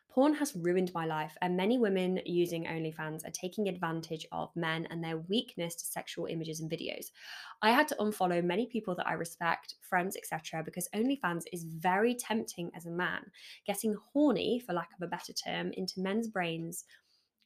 Porn 0.10 0.34
has 0.34 0.56
ruined 0.56 0.92
my 0.96 1.06
life, 1.06 1.38
and 1.42 1.56
many 1.56 1.78
women 1.78 2.20
using 2.26 2.66
OnlyFans 2.66 3.28
are 3.28 3.32
taking 3.32 3.70
advantage 3.70 4.26
of 4.32 4.50
men 4.56 4.88
and 4.90 5.04
their 5.04 5.18
weakness 5.18 5.76
to 5.76 5.86
sexual 5.86 6.26
images 6.26 6.62
and 6.62 6.70
videos. 6.70 7.12
I 7.62 7.72
had 7.72 7.88
to 7.90 7.96
unfollow 7.98 8.44
many 8.44 8.66
people 8.66 8.96
that 8.96 9.08
I 9.08 9.14
respect, 9.14 9.76
friends, 9.82 10.18
etc., 10.18 10.64
because 10.64 10.90
OnlyFans 10.96 11.44
is 11.54 11.64
very 11.64 12.16
tempting 12.16 12.72
as 12.76 12.88
a 12.88 12.92
man. 12.92 13.22
Getting 13.68 13.96
horny, 14.12 14.60
for 14.66 14.74
lack 14.74 14.90
of 15.00 15.06
a 15.06 15.10
better 15.10 15.32
term, 15.32 15.72
into 15.74 16.02
men's 16.02 16.28
brains 16.28 16.86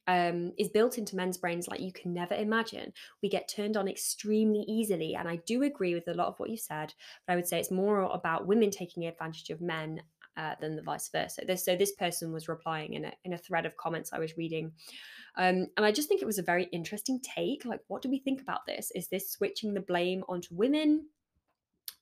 um, 0.06 0.52
is 0.58 0.68
built 0.68 0.98
into 0.98 1.16
men's 1.16 1.38
brains 1.38 1.68
like 1.68 1.80
you 1.80 1.92
can 1.92 2.12
never 2.12 2.34
imagine. 2.34 2.92
We 3.22 3.28
get 3.28 3.48
turned 3.48 3.76
on 3.76 3.88
extremely 3.88 4.64
easily. 4.68 5.14
And 5.14 5.28
I 5.28 5.36
do 5.46 5.62
agree 5.62 5.94
with 5.94 6.08
a 6.08 6.14
lot 6.14 6.28
of 6.28 6.38
what 6.38 6.50
you 6.50 6.56
said, 6.56 6.92
but 7.26 7.32
I 7.32 7.36
would 7.36 7.46
say 7.46 7.58
it's 7.58 7.70
more 7.70 8.00
about 8.00 8.46
women 8.46 8.70
taking 8.70 9.06
advantage 9.06 9.50
of 9.50 9.60
men 9.60 10.02
uh, 10.36 10.54
than 10.60 10.76
the 10.76 10.82
vice 10.82 11.08
versa. 11.08 11.42
This, 11.46 11.64
so 11.64 11.76
this 11.76 11.92
person 11.92 12.32
was 12.32 12.48
replying 12.48 12.94
in 12.94 13.04
a 13.04 13.12
in 13.24 13.34
a 13.34 13.38
thread 13.38 13.66
of 13.66 13.76
comments 13.76 14.12
I 14.12 14.18
was 14.18 14.36
reading, 14.36 14.72
um, 15.36 15.68
and 15.76 15.86
I 15.86 15.92
just 15.92 16.08
think 16.08 16.22
it 16.22 16.26
was 16.26 16.38
a 16.38 16.42
very 16.42 16.64
interesting 16.72 17.20
take. 17.20 17.64
Like, 17.64 17.80
what 17.86 18.02
do 18.02 18.10
we 18.10 18.18
think 18.18 18.40
about 18.40 18.66
this? 18.66 18.90
Is 18.94 19.08
this 19.08 19.30
switching 19.30 19.74
the 19.74 19.80
blame 19.80 20.24
onto 20.28 20.54
women? 20.54 21.06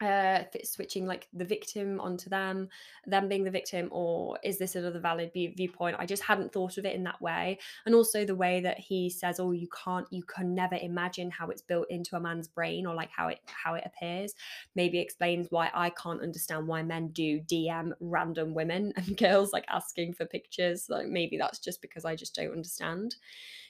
Uh, 0.03 0.41
if 0.41 0.57
it's 0.57 0.73
switching 0.73 1.07
like 1.07 1.29
the 1.33 1.45
victim 1.45 2.01
onto 2.01 2.29
them, 2.29 2.69
them 3.07 3.29
being 3.29 3.45
the 3.45 3.51
victim, 3.51 3.89
or 3.93 4.37
is 4.43 4.59
this 4.59 4.75
another 4.75 4.99
valid 4.99 5.31
viewpoint? 5.33 5.97
I 5.97 6.07
just 6.07 6.25
hadn't 6.25 6.53
thought 6.53 6.77
of 6.77 6.85
it 6.85 6.97
in 6.97 7.05
that 7.05 7.23
way. 7.23 7.59
And 7.87 7.95
also 7.95 8.25
the 8.25 8.35
way 8.35 8.61
that 8.63 8.81
he 8.81 9.09
says, 9.09 9.39
"Oh, 9.39 9.53
you 9.53 9.69
can't, 9.85 10.07
you 10.11 10.25
can 10.25 10.57
never 10.57 10.75
imagine 10.75 11.31
how 11.31 11.51
it's 11.51 11.63
built 11.63 11.87
into 11.89 12.17
a 12.17 12.21
man's 12.21 12.49
brain, 12.49 12.85
or 12.85 12.95
like 12.97 13.11
how 13.11 13.29
it 13.29 13.39
how 13.47 13.75
it 13.75 13.85
appears." 13.87 14.35
Maybe 14.75 14.99
explains 14.99 15.47
why 15.51 15.71
I 15.73 15.91
can't 15.91 16.21
understand 16.21 16.67
why 16.67 16.83
men 16.83 17.09
do 17.09 17.41
DM 17.41 17.93
random 18.01 18.55
women 18.55 18.93
and 18.97 19.17
girls 19.17 19.53
like 19.53 19.67
asking 19.69 20.15
for 20.15 20.27
pictures. 20.27 20.87
Like 20.89 21.07
maybe 21.07 21.39
that's 21.39 21.61
just 21.61 21.81
because 21.81 22.05
I 22.05 22.17
just 22.17 22.35
don't 22.35 22.51
understand. 22.51 23.15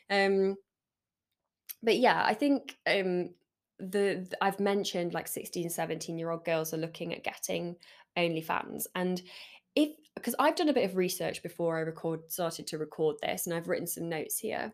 Um, 0.08 0.56
but 1.82 1.98
yeah, 1.98 2.22
I 2.24 2.32
think 2.32 2.76
um, 2.86 3.30
the, 3.78 4.26
I've 4.40 4.60
mentioned 4.60 5.14
like 5.14 5.28
16, 5.28 5.70
17 5.70 6.18
year 6.18 6.30
old 6.30 6.44
girls 6.44 6.72
are 6.72 6.78
looking 6.78 7.14
at 7.14 7.24
getting 7.24 7.76
OnlyFans. 8.16 8.84
And 8.94 9.20
if 9.74 9.90
because 10.14 10.34
I've 10.38 10.56
done 10.56 10.68
a 10.68 10.74
bit 10.74 10.88
of 10.88 10.96
research 10.96 11.42
before 11.42 11.78
I 11.78 11.80
record 11.80 12.30
started 12.30 12.66
to 12.68 12.78
record 12.78 13.16
this, 13.22 13.46
and 13.46 13.54
I've 13.54 13.68
written 13.68 13.86
some 13.86 14.08
notes 14.08 14.38
here. 14.38 14.72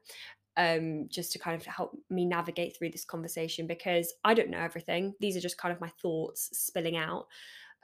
Um, 0.56 1.06
just 1.08 1.30
to 1.32 1.38
kind 1.38 1.54
of 1.54 1.64
help 1.64 1.96
me 2.10 2.24
navigate 2.24 2.76
through 2.76 2.90
this 2.90 3.04
conversation 3.04 3.68
because 3.68 4.12
I 4.24 4.34
don't 4.34 4.50
know 4.50 4.58
everything. 4.58 5.14
These 5.20 5.36
are 5.36 5.40
just 5.40 5.56
kind 5.56 5.72
of 5.72 5.80
my 5.80 5.92
thoughts 6.02 6.48
spilling 6.52 6.96
out. 6.96 7.26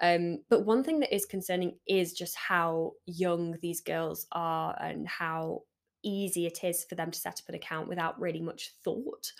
Um, 0.02 0.38
but 0.50 0.64
one 0.64 0.82
thing 0.82 0.98
that 0.98 1.14
is 1.14 1.24
concerning 1.24 1.76
is 1.86 2.14
just 2.14 2.34
how 2.34 2.94
young 3.06 3.56
these 3.62 3.80
girls 3.80 4.26
are 4.32 4.76
and 4.82 5.06
how 5.06 5.62
easy 6.02 6.46
it 6.46 6.64
is 6.64 6.84
for 6.88 6.96
them 6.96 7.12
to 7.12 7.18
set 7.18 7.40
up 7.40 7.48
an 7.48 7.54
account 7.54 7.88
without 7.88 8.20
really 8.20 8.40
much 8.40 8.72
thought. 8.84 9.32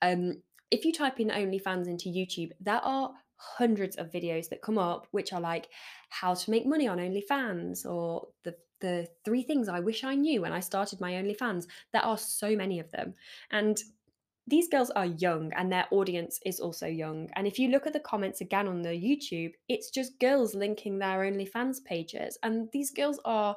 Um, 0.00 0.42
if 0.70 0.84
you 0.84 0.92
type 0.92 1.20
in 1.20 1.28
OnlyFans 1.28 1.86
into 1.86 2.08
YouTube, 2.08 2.50
there 2.60 2.84
are 2.84 3.12
hundreds 3.36 3.96
of 3.96 4.10
videos 4.10 4.48
that 4.48 4.62
come 4.62 4.78
up 4.78 5.06
which 5.12 5.32
are 5.32 5.40
like 5.40 5.68
how 6.10 6.34
to 6.34 6.50
make 6.50 6.66
money 6.66 6.88
on 6.88 6.98
OnlyFans 6.98 7.86
or 7.86 8.28
the 8.44 8.54
the 8.80 9.08
three 9.24 9.42
things 9.42 9.68
I 9.68 9.80
wish 9.80 10.04
I 10.04 10.14
knew 10.14 10.42
when 10.42 10.52
I 10.52 10.60
started 10.60 11.00
my 11.00 11.12
OnlyFans. 11.12 11.66
There 11.92 12.04
are 12.04 12.18
so 12.18 12.54
many 12.54 12.78
of 12.78 12.90
them. 12.92 13.14
And 13.50 13.76
these 14.46 14.68
girls 14.68 14.90
are 14.90 15.06
young 15.06 15.52
and 15.56 15.70
their 15.70 15.86
audience 15.90 16.40
is 16.46 16.60
also 16.60 16.86
young. 16.86 17.28
And 17.34 17.46
if 17.46 17.58
you 17.58 17.68
look 17.68 17.86
at 17.86 17.92
the 17.92 18.00
comments 18.00 18.40
again 18.40 18.66
on 18.66 18.82
the 18.82 18.90
YouTube, 18.90 19.52
it's 19.68 19.90
just 19.90 20.18
girls 20.20 20.54
linking 20.54 20.98
their 20.98 21.18
OnlyFans 21.18 21.84
pages. 21.84 22.38
And 22.42 22.68
these 22.72 22.90
girls 22.90 23.20
are, 23.24 23.56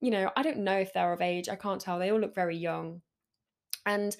you 0.00 0.10
know, 0.10 0.30
I 0.36 0.42
don't 0.42 0.58
know 0.58 0.78
if 0.78 0.92
they're 0.92 1.12
of 1.12 1.20
age. 1.20 1.48
I 1.48 1.56
can't 1.56 1.80
tell. 1.80 1.98
They 1.98 2.10
all 2.10 2.20
look 2.20 2.34
very 2.34 2.56
young. 2.56 3.00
And 3.86 4.16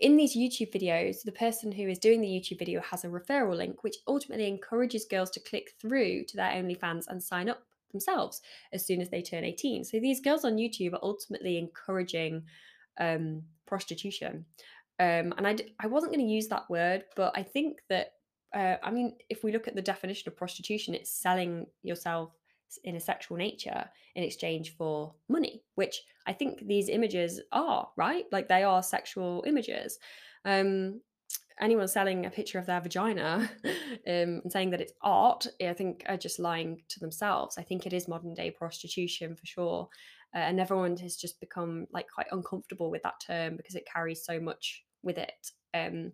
in 0.00 0.16
these 0.16 0.36
YouTube 0.36 0.72
videos, 0.72 1.22
the 1.22 1.32
person 1.32 1.70
who 1.70 1.86
is 1.86 1.98
doing 1.98 2.20
the 2.20 2.28
YouTube 2.28 2.58
video 2.58 2.80
has 2.80 3.04
a 3.04 3.08
referral 3.08 3.56
link, 3.56 3.84
which 3.84 3.96
ultimately 4.08 4.48
encourages 4.48 5.04
girls 5.04 5.30
to 5.30 5.40
click 5.40 5.72
through 5.80 6.24
to 6.24 6.36
their 6.36 6.50
OnlyFans 6.50 7.06
and 7.08 7.22
sign 7.22 7.48
up 7.48 7.62
themselves 7.92 8.40
as 8.72 8.86
soon 8.86 9.00
as 9.00 9.10
they 9.10 9.22
turn 9.22 9.44
18. 9.44 9.84
So 9.84 10.00
these 10.00 10.20
girls 10.20 10.44
on 10.44 10.56
YouTube 10.56 10.94
are 10.94 11.00
ultimately 11.02 11.58
encouraging 11.58 12.44
um, 12.98 13.42
prostitution. 13.66 14.46
Um, 14.98 15.34
and 15.36 15.46
I, 15.46 15.56
I 15.78 15.86
wasn't 15.86 16.12
going 16.12 16.26
to 16.26 16.32
use 16.32 16.48
that 16.48 16.68
word, 16.70 17.04
but 17.14 17.32
I 17.36 17.42
think 17.42 17.80
that, 17.88 18.14
uh, 18.54 18.76
I 18.82 18.90
mean, 18.90 19.16
if 19.28 19.44
we 19.44 19.52
look 19.52 19.68
at 19.68 19.74
the 19.74 19.82
definition 19.82 20.30
of 20.30 20.36
prostitution, 20.36 20.94
it's 20.94 21.10
selling 21.10 21.66
yourself 21.82 22.32
in 22.84 22.96
a 22.96 23.00
sexual 23.00 23.36
nature 23.36 23.88
in 24.14 24.24
exchange 24.24 24.76
for 24.76 25.14
money, 25.28 25.62
which 25.74 26.02
I 26.26 26.32
think 26.32 26.66
these 26.66 26.88
images 26.88 27.40
are, 27.52 27.88
right? 27.96 28.24
Like 28.32 28.48
they 28.48 28.62
are 28.62 28.82
sexual 28.82 29.44
images. 29.46 29.98
Um, 30.44 31.00
anyone 31.60 31.88
selling 31.88 32.26
a 32.26 32.30
picture 32.30 32.58
of 32.58 32.66
their 32.66 32.80
vagina 32.80 33.50
um, 33.64 33.72
and 34.06 34.52
saying 34.52 34.70
that 34.70 34.80
it's 34.80 34.92
art, 35.02 35.46
I 35.62 35.72
think 35.74 36.04
are 36.08 36.16
just 36.16 36.38
lying 36.38 36.82
to 36.88 37.00
themselves. 37.00 37.58
I 37.58 37.62
think 37.62 37.86
it 37.86 37.92
is 37.92 38.08
modern 38.08 38.34
day 38.34 38.50
prostitution 38.50 39.36
for 39.36 39.46
sure. 39.46 39.88
Uh, 40.34 40.38
and 40.38 40.60
everyone 40.60 40.96
has 40.98 41.16
just 41.16 41.40
become 41.40 41.86
like 41.92 42.06
quite 42.12 42.28
uncomfortable 42.30 42.90
with 42.90 43.02
that 43.02 43.20
term 43.24 43.56
because 43.56 43.74
it 43.74 43.88
carries 43.92 44.24
so 44.24 44.40
much 44.40 44.84
with 45.02 45.18
it. 45.18 45.50
Um, 45.74 46.12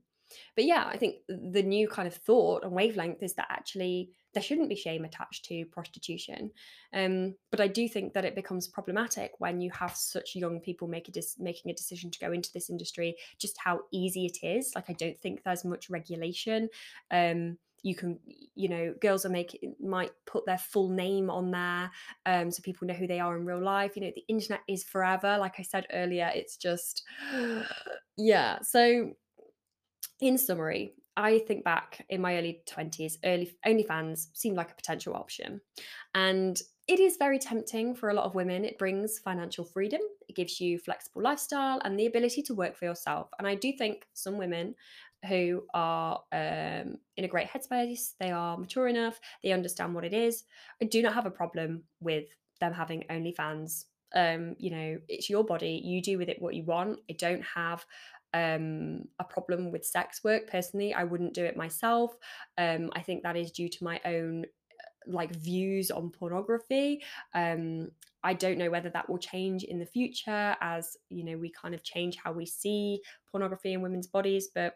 but 0.56 0.64
yeah, 0.64 0.88
I 0.90 0.96
think 0.96 1.16
the 1.28 1.62
new 1.62 1.88
kind 1.88 2.08
of 2.08 2.14
thought 2.14 2.64
and 2.64 2.72
wavelength 2.72 3.22
is 3.22 3.34
that 3.34 3.46
actually 3.50 4.10
there 4.36 4.42
shouldn't 4.42 4.68
be 4.68 4.76
shame 4.76 5.06
attached 5.06 5.46
to 5.46 5.64
prostitution. 5.64 6.50
Um, 6.92 7.36
but 7.50 7.58
I 7.58 7.68
do 7.68 7.88
think 7.88 8.12
that 8.12 8.26
it 8.26 8.34
becomes 8.34 8.68
problematic 8.68 9.32
when 9.38 9.62
you 9.62 9.70
have 9.70 9.96
such 9.96 10.36
young 10.36 10.60
people 10.60 10.88
make 10.88 11.08
a 11.08 11.10
dis- 11.10 11.38
making 11.38 11.70
a 11.70 11.74
decision 11.74 12.10
to 12.10 12.18
go 12.18 12.32
into 12.32 12.52
this 12.52 12.68
industry, 12.68 13.16
just 13.38 13.56
how 13.56 13.80
easy 13.92 14.26
it 14.26 14.46
is. 14.46 14.72
Like, 14.74 14.90
I 14.90 14.92
don't 14.92 15.18
think 15.18 15.42
there's 15.42 15.64
much 15.64 15.88
regulation. 15.88 16.68
Um, 17.10 17.56
you 17.82 17.94
can 17.94 18.18
you 18.54 18.68
know 18.68 18.94
girls 19.00 19.24
are 19.24 19.30
making 19.30 19.74
might 19.80 20.10
put 20.26 20.44
their 20.44 20.58
full 20.58 20.88
name 20.88 21.30
on 21.30 21.50
there 21.50 21.90
um 22.24 22.50
so 22.50 22.62
people 22.62 22.88
know 22.88 22.94
who 22.94 23.06
they 23.06 23.20
are 23.20 23.36
in 23.36 23.44
real 23.44 23.62
life 23.62 23.94
you 23.94 24.02
know 24.02 24.10
the 24.16 24.24
internet 24.28 24.60
is 24.66 24.82
forever 24.82 25.36
like 25.38 25.54
i 25.58 25.62
said 25.62 25.86
earlier 25.92 26.32
it's 26.34 26.56
just 26.56 27.04
yeah 28.16 28.58
so 28.62 29.12
in 30.20 30.36
summary 30.38 30.94
I 31.16 31.38
think 31.40 31.64
back 31.64 32.04
in 32.10 32.20
my 32.20 32.36
early 32.36 32.62
20s, 32.68 33.14
early 33.24 33.50
OnlyFans 33.66 34.26
seemed 34.34 34.56
like 34.56 34.70
a 34.70 34.74
potential 34.74 35.14
option. 35.14 35.60
And 36.14 36.60
it 36.88 37.00
is 37.00 37.16
very 37.18 37.38
tempting 37.38 37.94
for 37.94 38.10
a 38.10 38.14
lot 38.14 38.26
of 38.26 38.34
women. 38.34 38.64
It 38.64 38.78
brings 38.78 39.18
financial 39.18 39.64
freedom, 39.64 40.00
it 40.28 40.36
gives 40.36 40.60
you 40.60 40.78
flexible 40.78 41.22
lifestyle 41.22 41.80
and 41.84 41.98
the 41.98 42.06
ability 42.06 42.42
to 42.42 42.54
work 42.54 42.76
for 42.76 42.84
yourself. 42.84 43.30
And 43.38 43.48
I 43.48 43.54
do 43.54 43.72
think 43.72 44.06
some 44.12 44.38
women 44.38 44.74
who 45.26 45.64
are 45.74 46.20
um, 46.32 46.98
in 47.16 47.24
a 47.24 47.28
great 47.28 47.48
headspace, 47.48 48.12
they 48.20 48.30
are 48.30 48.56
mature 48.56 48.86
enough, 48.86 49.18
they 49.42 49.52
understand 49.52 49.94
what 49.94 50.04
it 50.04 50.12
is. 50.12 50.44
I 50.80 50.84
do 50.84 51.02
not 51.02 51.14
have 51.14 51.26
a 51.26 51.30
problem 51.30 51.84
with 52.00 52.26
them 52.60 52.72
having 52.72 53.04
OnlyFans. 53.10 53.86
Um, 54.14 54.54
you 54.58 54.70
know, 54.70 54.98
it's 55.08 55.28
your 55.28 55.44
body, 55.44 55.80
you 55.84 56.00
do 56.00 56.18
with 56.18 56.28
it 56.28 56.40
what 56.40 56.54
you 56.54 56.62
want. 56.62 57.00
I 57.10 57.14
don't 57.14 57.42
have 57.42 57.84
um, 58.36 59.04
a 59.18 59.24
problem 59.24 59.72
with 59.72 59.86
sex 59.86 60.22
work. 60.22 60.46
Personally, 60.50 60.92
I 60.92 61.04
wouldn't 61.04 61.34
do 61.34 61.44
it 61.44 61.56
myself. 61.56 62.16
Um, 62.58 62.90
I 62.94 63.00
think 63.00 63.22
that 63.22 63.36
is 63.36 63.50
due 63.50 63.68
to 63.68 63.84
my 63.84 64.00
own 64.04 64.44
uh, 64.44 65.10
like 65.10 65.34
views 65.34 65.90
on 65.90 66.10
pornography. 66.10 67.02
Um, 67.34 67.88
I 68.22 68.34
don't 68.34 68.58
know 68.58 68.70
whether 68.70 68.90
that 68.90 69.08
will 69.08 69.18
change 69.18 69.64
in 69.64 69.78
the 69.78 69.86
future 69.86 70.56
as 70.60 70.96
you 71.10 71.24
know 71.24 71.38
we 71.38 71.50
kind 71.50 71.74
of 71.74 71.84
change 71.84 72.16
how 72.16 72.32
we 72.32 72.44
see 72.44 73.00
pornography 73.30 73.72
in 73.72 73.82
women's 73.82 74.08
bodies, 74.08 74.48
but 74.54 74.74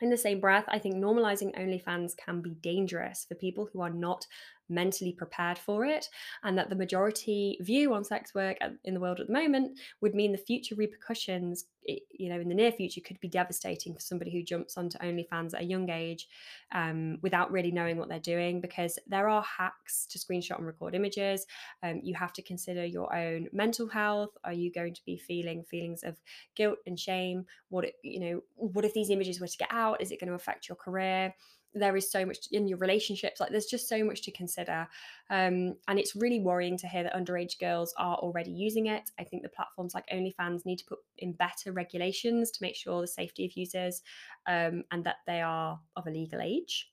in 0.00 0.10
the 0.10 0.16
same 0.16 0.38
breath, 0.38 0.64
I 0.68 0.78
think 0.78 0.96
normalizing 0.96 1.58
OnlyFans 1.58 2.16
can 2.16 2.40
be 2.40 2.54
dangerous 2.62 3.24
for 3.28 3.34
people 3.34 3.68
who 3.72 3.80
are 3.80 3.90
not 3.90 4.24
mentally 4.68 5.12
prepared 5.12 5.58
for 5.58 5.84
it, 5.84 6.08
and 6.44 6.56
that 6.58 6.68
the 6.68 6.76
majority 6.76 7.58
view 7.62 7.94
on 7.94 8.04
sex 8.04 8.34
work 8.34 8.58
in 8.84 8.94
the 8.94 9.00
world 9.00 9.20
at 9.20 9.26
the 9.26 9.32
moment 9.32 9.78
would 10.00 10.14
mean 10.14 10.32
the 10.32 10.38
future 10.38 10.74
repercussions 10.74 11.64
you 12.10 12.28
know 12.28 12.40
in 12.40 12.48
the 12.48 12.54
near 12.54 12.72
future 12.72 13.00
could 13.00 13.18
be 13.20 13.28
devastating 13.28 13.94
for 13.94 14.00
somebody 14.00 14.30
who 14.30 14.42
jumps 14.42 14.76
onto 14.76 14.98
OnlyFans 14.98 15.54
at 15.54 15.62
a 15.62 15.64
young 15.64 15.88
age 15.90 16.28
um, 16.72 17.18
without 17.22 17.50
really 17.50 17.70
knowing 17.70 17.96
what 17.96 18.08
they're 18.08 18.18
doing 18.18 18.60
because 18.60 18.98
there 19.06 19.28
are 19.28 19.42
hacks 19.42 20.06
to 20.06 20.18
screenshot 20.18 20.58
and 20.58 20.66
record 20.66 20.94
images. 20.94 21.46
Um, 21.82 22.00
you 22.02 22.14
have 22.14 22.32
to 22.34 22.42
consider 22.42 22.84
your 22.84 23.14
own 23.14 23.48
mental 23.52 23.88
health. 23.88 24.30
Are 24.44 24.52
you 24.52 24.72
going 24.72 24.94
to 24.94 25.04
be 25.06 25.16
feeling 25.16 25.64
feelings 25.64 26.02
of 26.02 26.16
guilt 26.54 26.78
and 26.86 26.98
shame? 26.98 27.46
What 27.70 27.86
you 28.02 28.20
know? 28.20 28.40
What 28.56 28.84
if 28.84 28.94
these 28.94 29.10
images 29.10 29.40
were 29.40 29.48
to 29.48 29.58
get 29.58 29.72
out? 29.72 30.00
Is 30.00 30.10
it 30.10 30.20
going 30.20 30.28
to 30.28 30.34
affect 30.34 30.68
your 30.68 30.76
career? 30.76 31.34
There 31.74 31.96
is 31.96 32.10
so 32.10 32.24
much 32.24 32.48
in 32.52 32.66
your 32.66 32.78
relationships 32.78 33.40
like 33.40 33.50
there's 33.50 33.66
just 33.66 33.88
so 33.88 34.02
much 34.02 34.22
to 34.22 34.30
consider 34.32 34.88
um, 35.30 35.74
and 35.88 35.98
it's 35.98 36.16
really 36.16 36.40
worrying 36.40 36.76
to 36.78 36.88
hear 36.88 37.02
that 37.02 37.14
underage 37.14 37.58
girls 37.58 37.92
are 37.98 38.16
already 38.16 38.50
using 38.50 38.86
it. 38.86 39.10
I 39.18 39.24
think 39.24 39.42
the 39.42 39.48
platforms 39.50 39.94
like 39.94 40.08
onlyfans 40.12 40.64
need 40.64 40.78
to 40.78 40.86
put 40.86 40.98
in 41.18 41.32
better 41.32 41.72
regulations 41.72 42.50
to 42.52 42.62
make 42.62 42.74
sure 42.74 43.00
the 43.00 43.06
safety 43.06 43.44
of 43.44 43.52
users 43.56 44.02
um, 44.46 44.84
and 44.90 45.04
that 45.04 45.16
they 45.26 45.42
are 45.42 45.78
of 45.96 46.06
a 46.06 46.10
legal 46.10 46.40
age. 46.40 46.90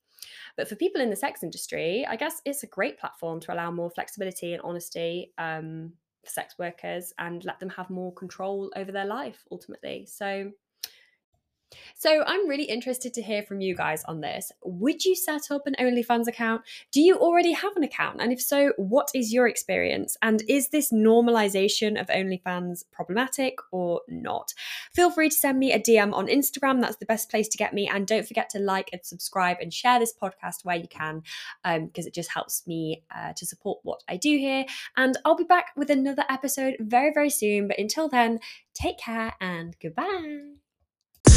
But 0.57 0.67
for 0.67 0.75
people 0.75 1.01
in 1.01 1.09
the 1.09 1.15
sex 1.15 1.43
industry 1.43 2.05
i 2.07 2.15
guess 2.15 2.41
it's 2.45 2.63
a 2.63 2.67
great 2.67 2.99
platform 2.99 3.39
to 3.41 3.53
allow 3.53 3.69
more 3.69 3.91
flexibility 3.91 4.53
and 4.53 4.61
honesty 4.63 5.33
um, 5.37 5.93
for 6.25 6.31
sex 6.31 6.55
workers 6.57 7.13
and 7.19 7.45
let 7.45 7.59
them 7.59 7.69
have 7.69 7.89
more 7.89 8.13
control 8.13 8.71
over 8.75 8.91
their 8.91 9.05
life 9.05 9.45
ultimately. 9.51 10.05
So 10.05 10.51
so 11.95 12.23
I'm 12.25 12.47
really 12.47 12.63
interested 12.63 13.13
to 13.13 13.21
hear 13.21 13.43
from 13.43 13.61
you 13.61 13.75
guys 13.75 14.03
on 14.05 14.21
this. 14.21 14.51
Would 14.63 15.05
you 15.05 15.15
set 15.15 15.51
up 15.51 15.67
an 15.67 15.75
OnlyFans 15.79 16.27
account? 16.27 16.61
Do 16.91 17.01
you 17.01 17.17
already 17.17 17.53
have 17.53 17.75
an 17.75 17.83
account? 17.83 18.21
And 18.21 18.31
if 18.31 18.41
so, 18.41 18.73
what 18.77 19.09
is 19.13 19.33
your 19.33 19.47
experience? 19.47 20.17
And 20.21 20.43
is 20.47 20.69
this 20.69 20.91
normalization 20.91 21.99
of 21.99 22.07
OnlyFans 22.07 22.83
problematic 22.91 23.57
or 23.71 24.01
not? 24.07 24.53
Feel 24.93 25.11
free 25.11 25.29
to 25.29 25.35
send 25.35 25.59
me 25.59 25.71
a 25.71 25.79
DM 25.79 26.13
on 26.13 26.27
Instagram. 26.27 26.81
That's 26.81 26.97
the 26.97 27.05
best 27.05 27.29
place 27.29 27.47
to 27.49 27.57
get 27.57 27.73
me. 27.73 27.87
And 27.87 28.07
don't 28.07 28.27
forget 28.27 28.49
to 28.51 28.59
like 28.59 28.89
and 28.91 29.01
subscribe 29.03 29.57
and 29.61 29.73
share 29.73 29.99
this 29.99 30.13
podcast 30.13 30.63
where 30.63 30.77
you 30.77 30.87
can, 30.87 31.23
because 31.63 32.05
um, 32.05 32.07
it 32.07 32.13
just 32.13 32.31
helps 32.31 32.65
me 32.67 33.03
uh, 33.15 33.33
to 33.33 33.45
support 33.45 33.79
what 33.83 34.01
I 34.07 34.17
do 34.17 34.37
here. 34.37 34.65
And 34.97 35.17
I'll 35.25 35.35
be 35.35 35.43
back 35.43 35.67
with 35.75 35.89
another 35.89 36.25
episode 36.29 36.75
very, 36.79 37.11
very 37.13 37.29
soon. 37.29 37.67
But 37.67 37.79
until 37.79 38.09
then, 38.09 38.39
take 38.73 38.99
care 38.99 39.33
and 39.39 39.75
goodbye. 39.81 40.64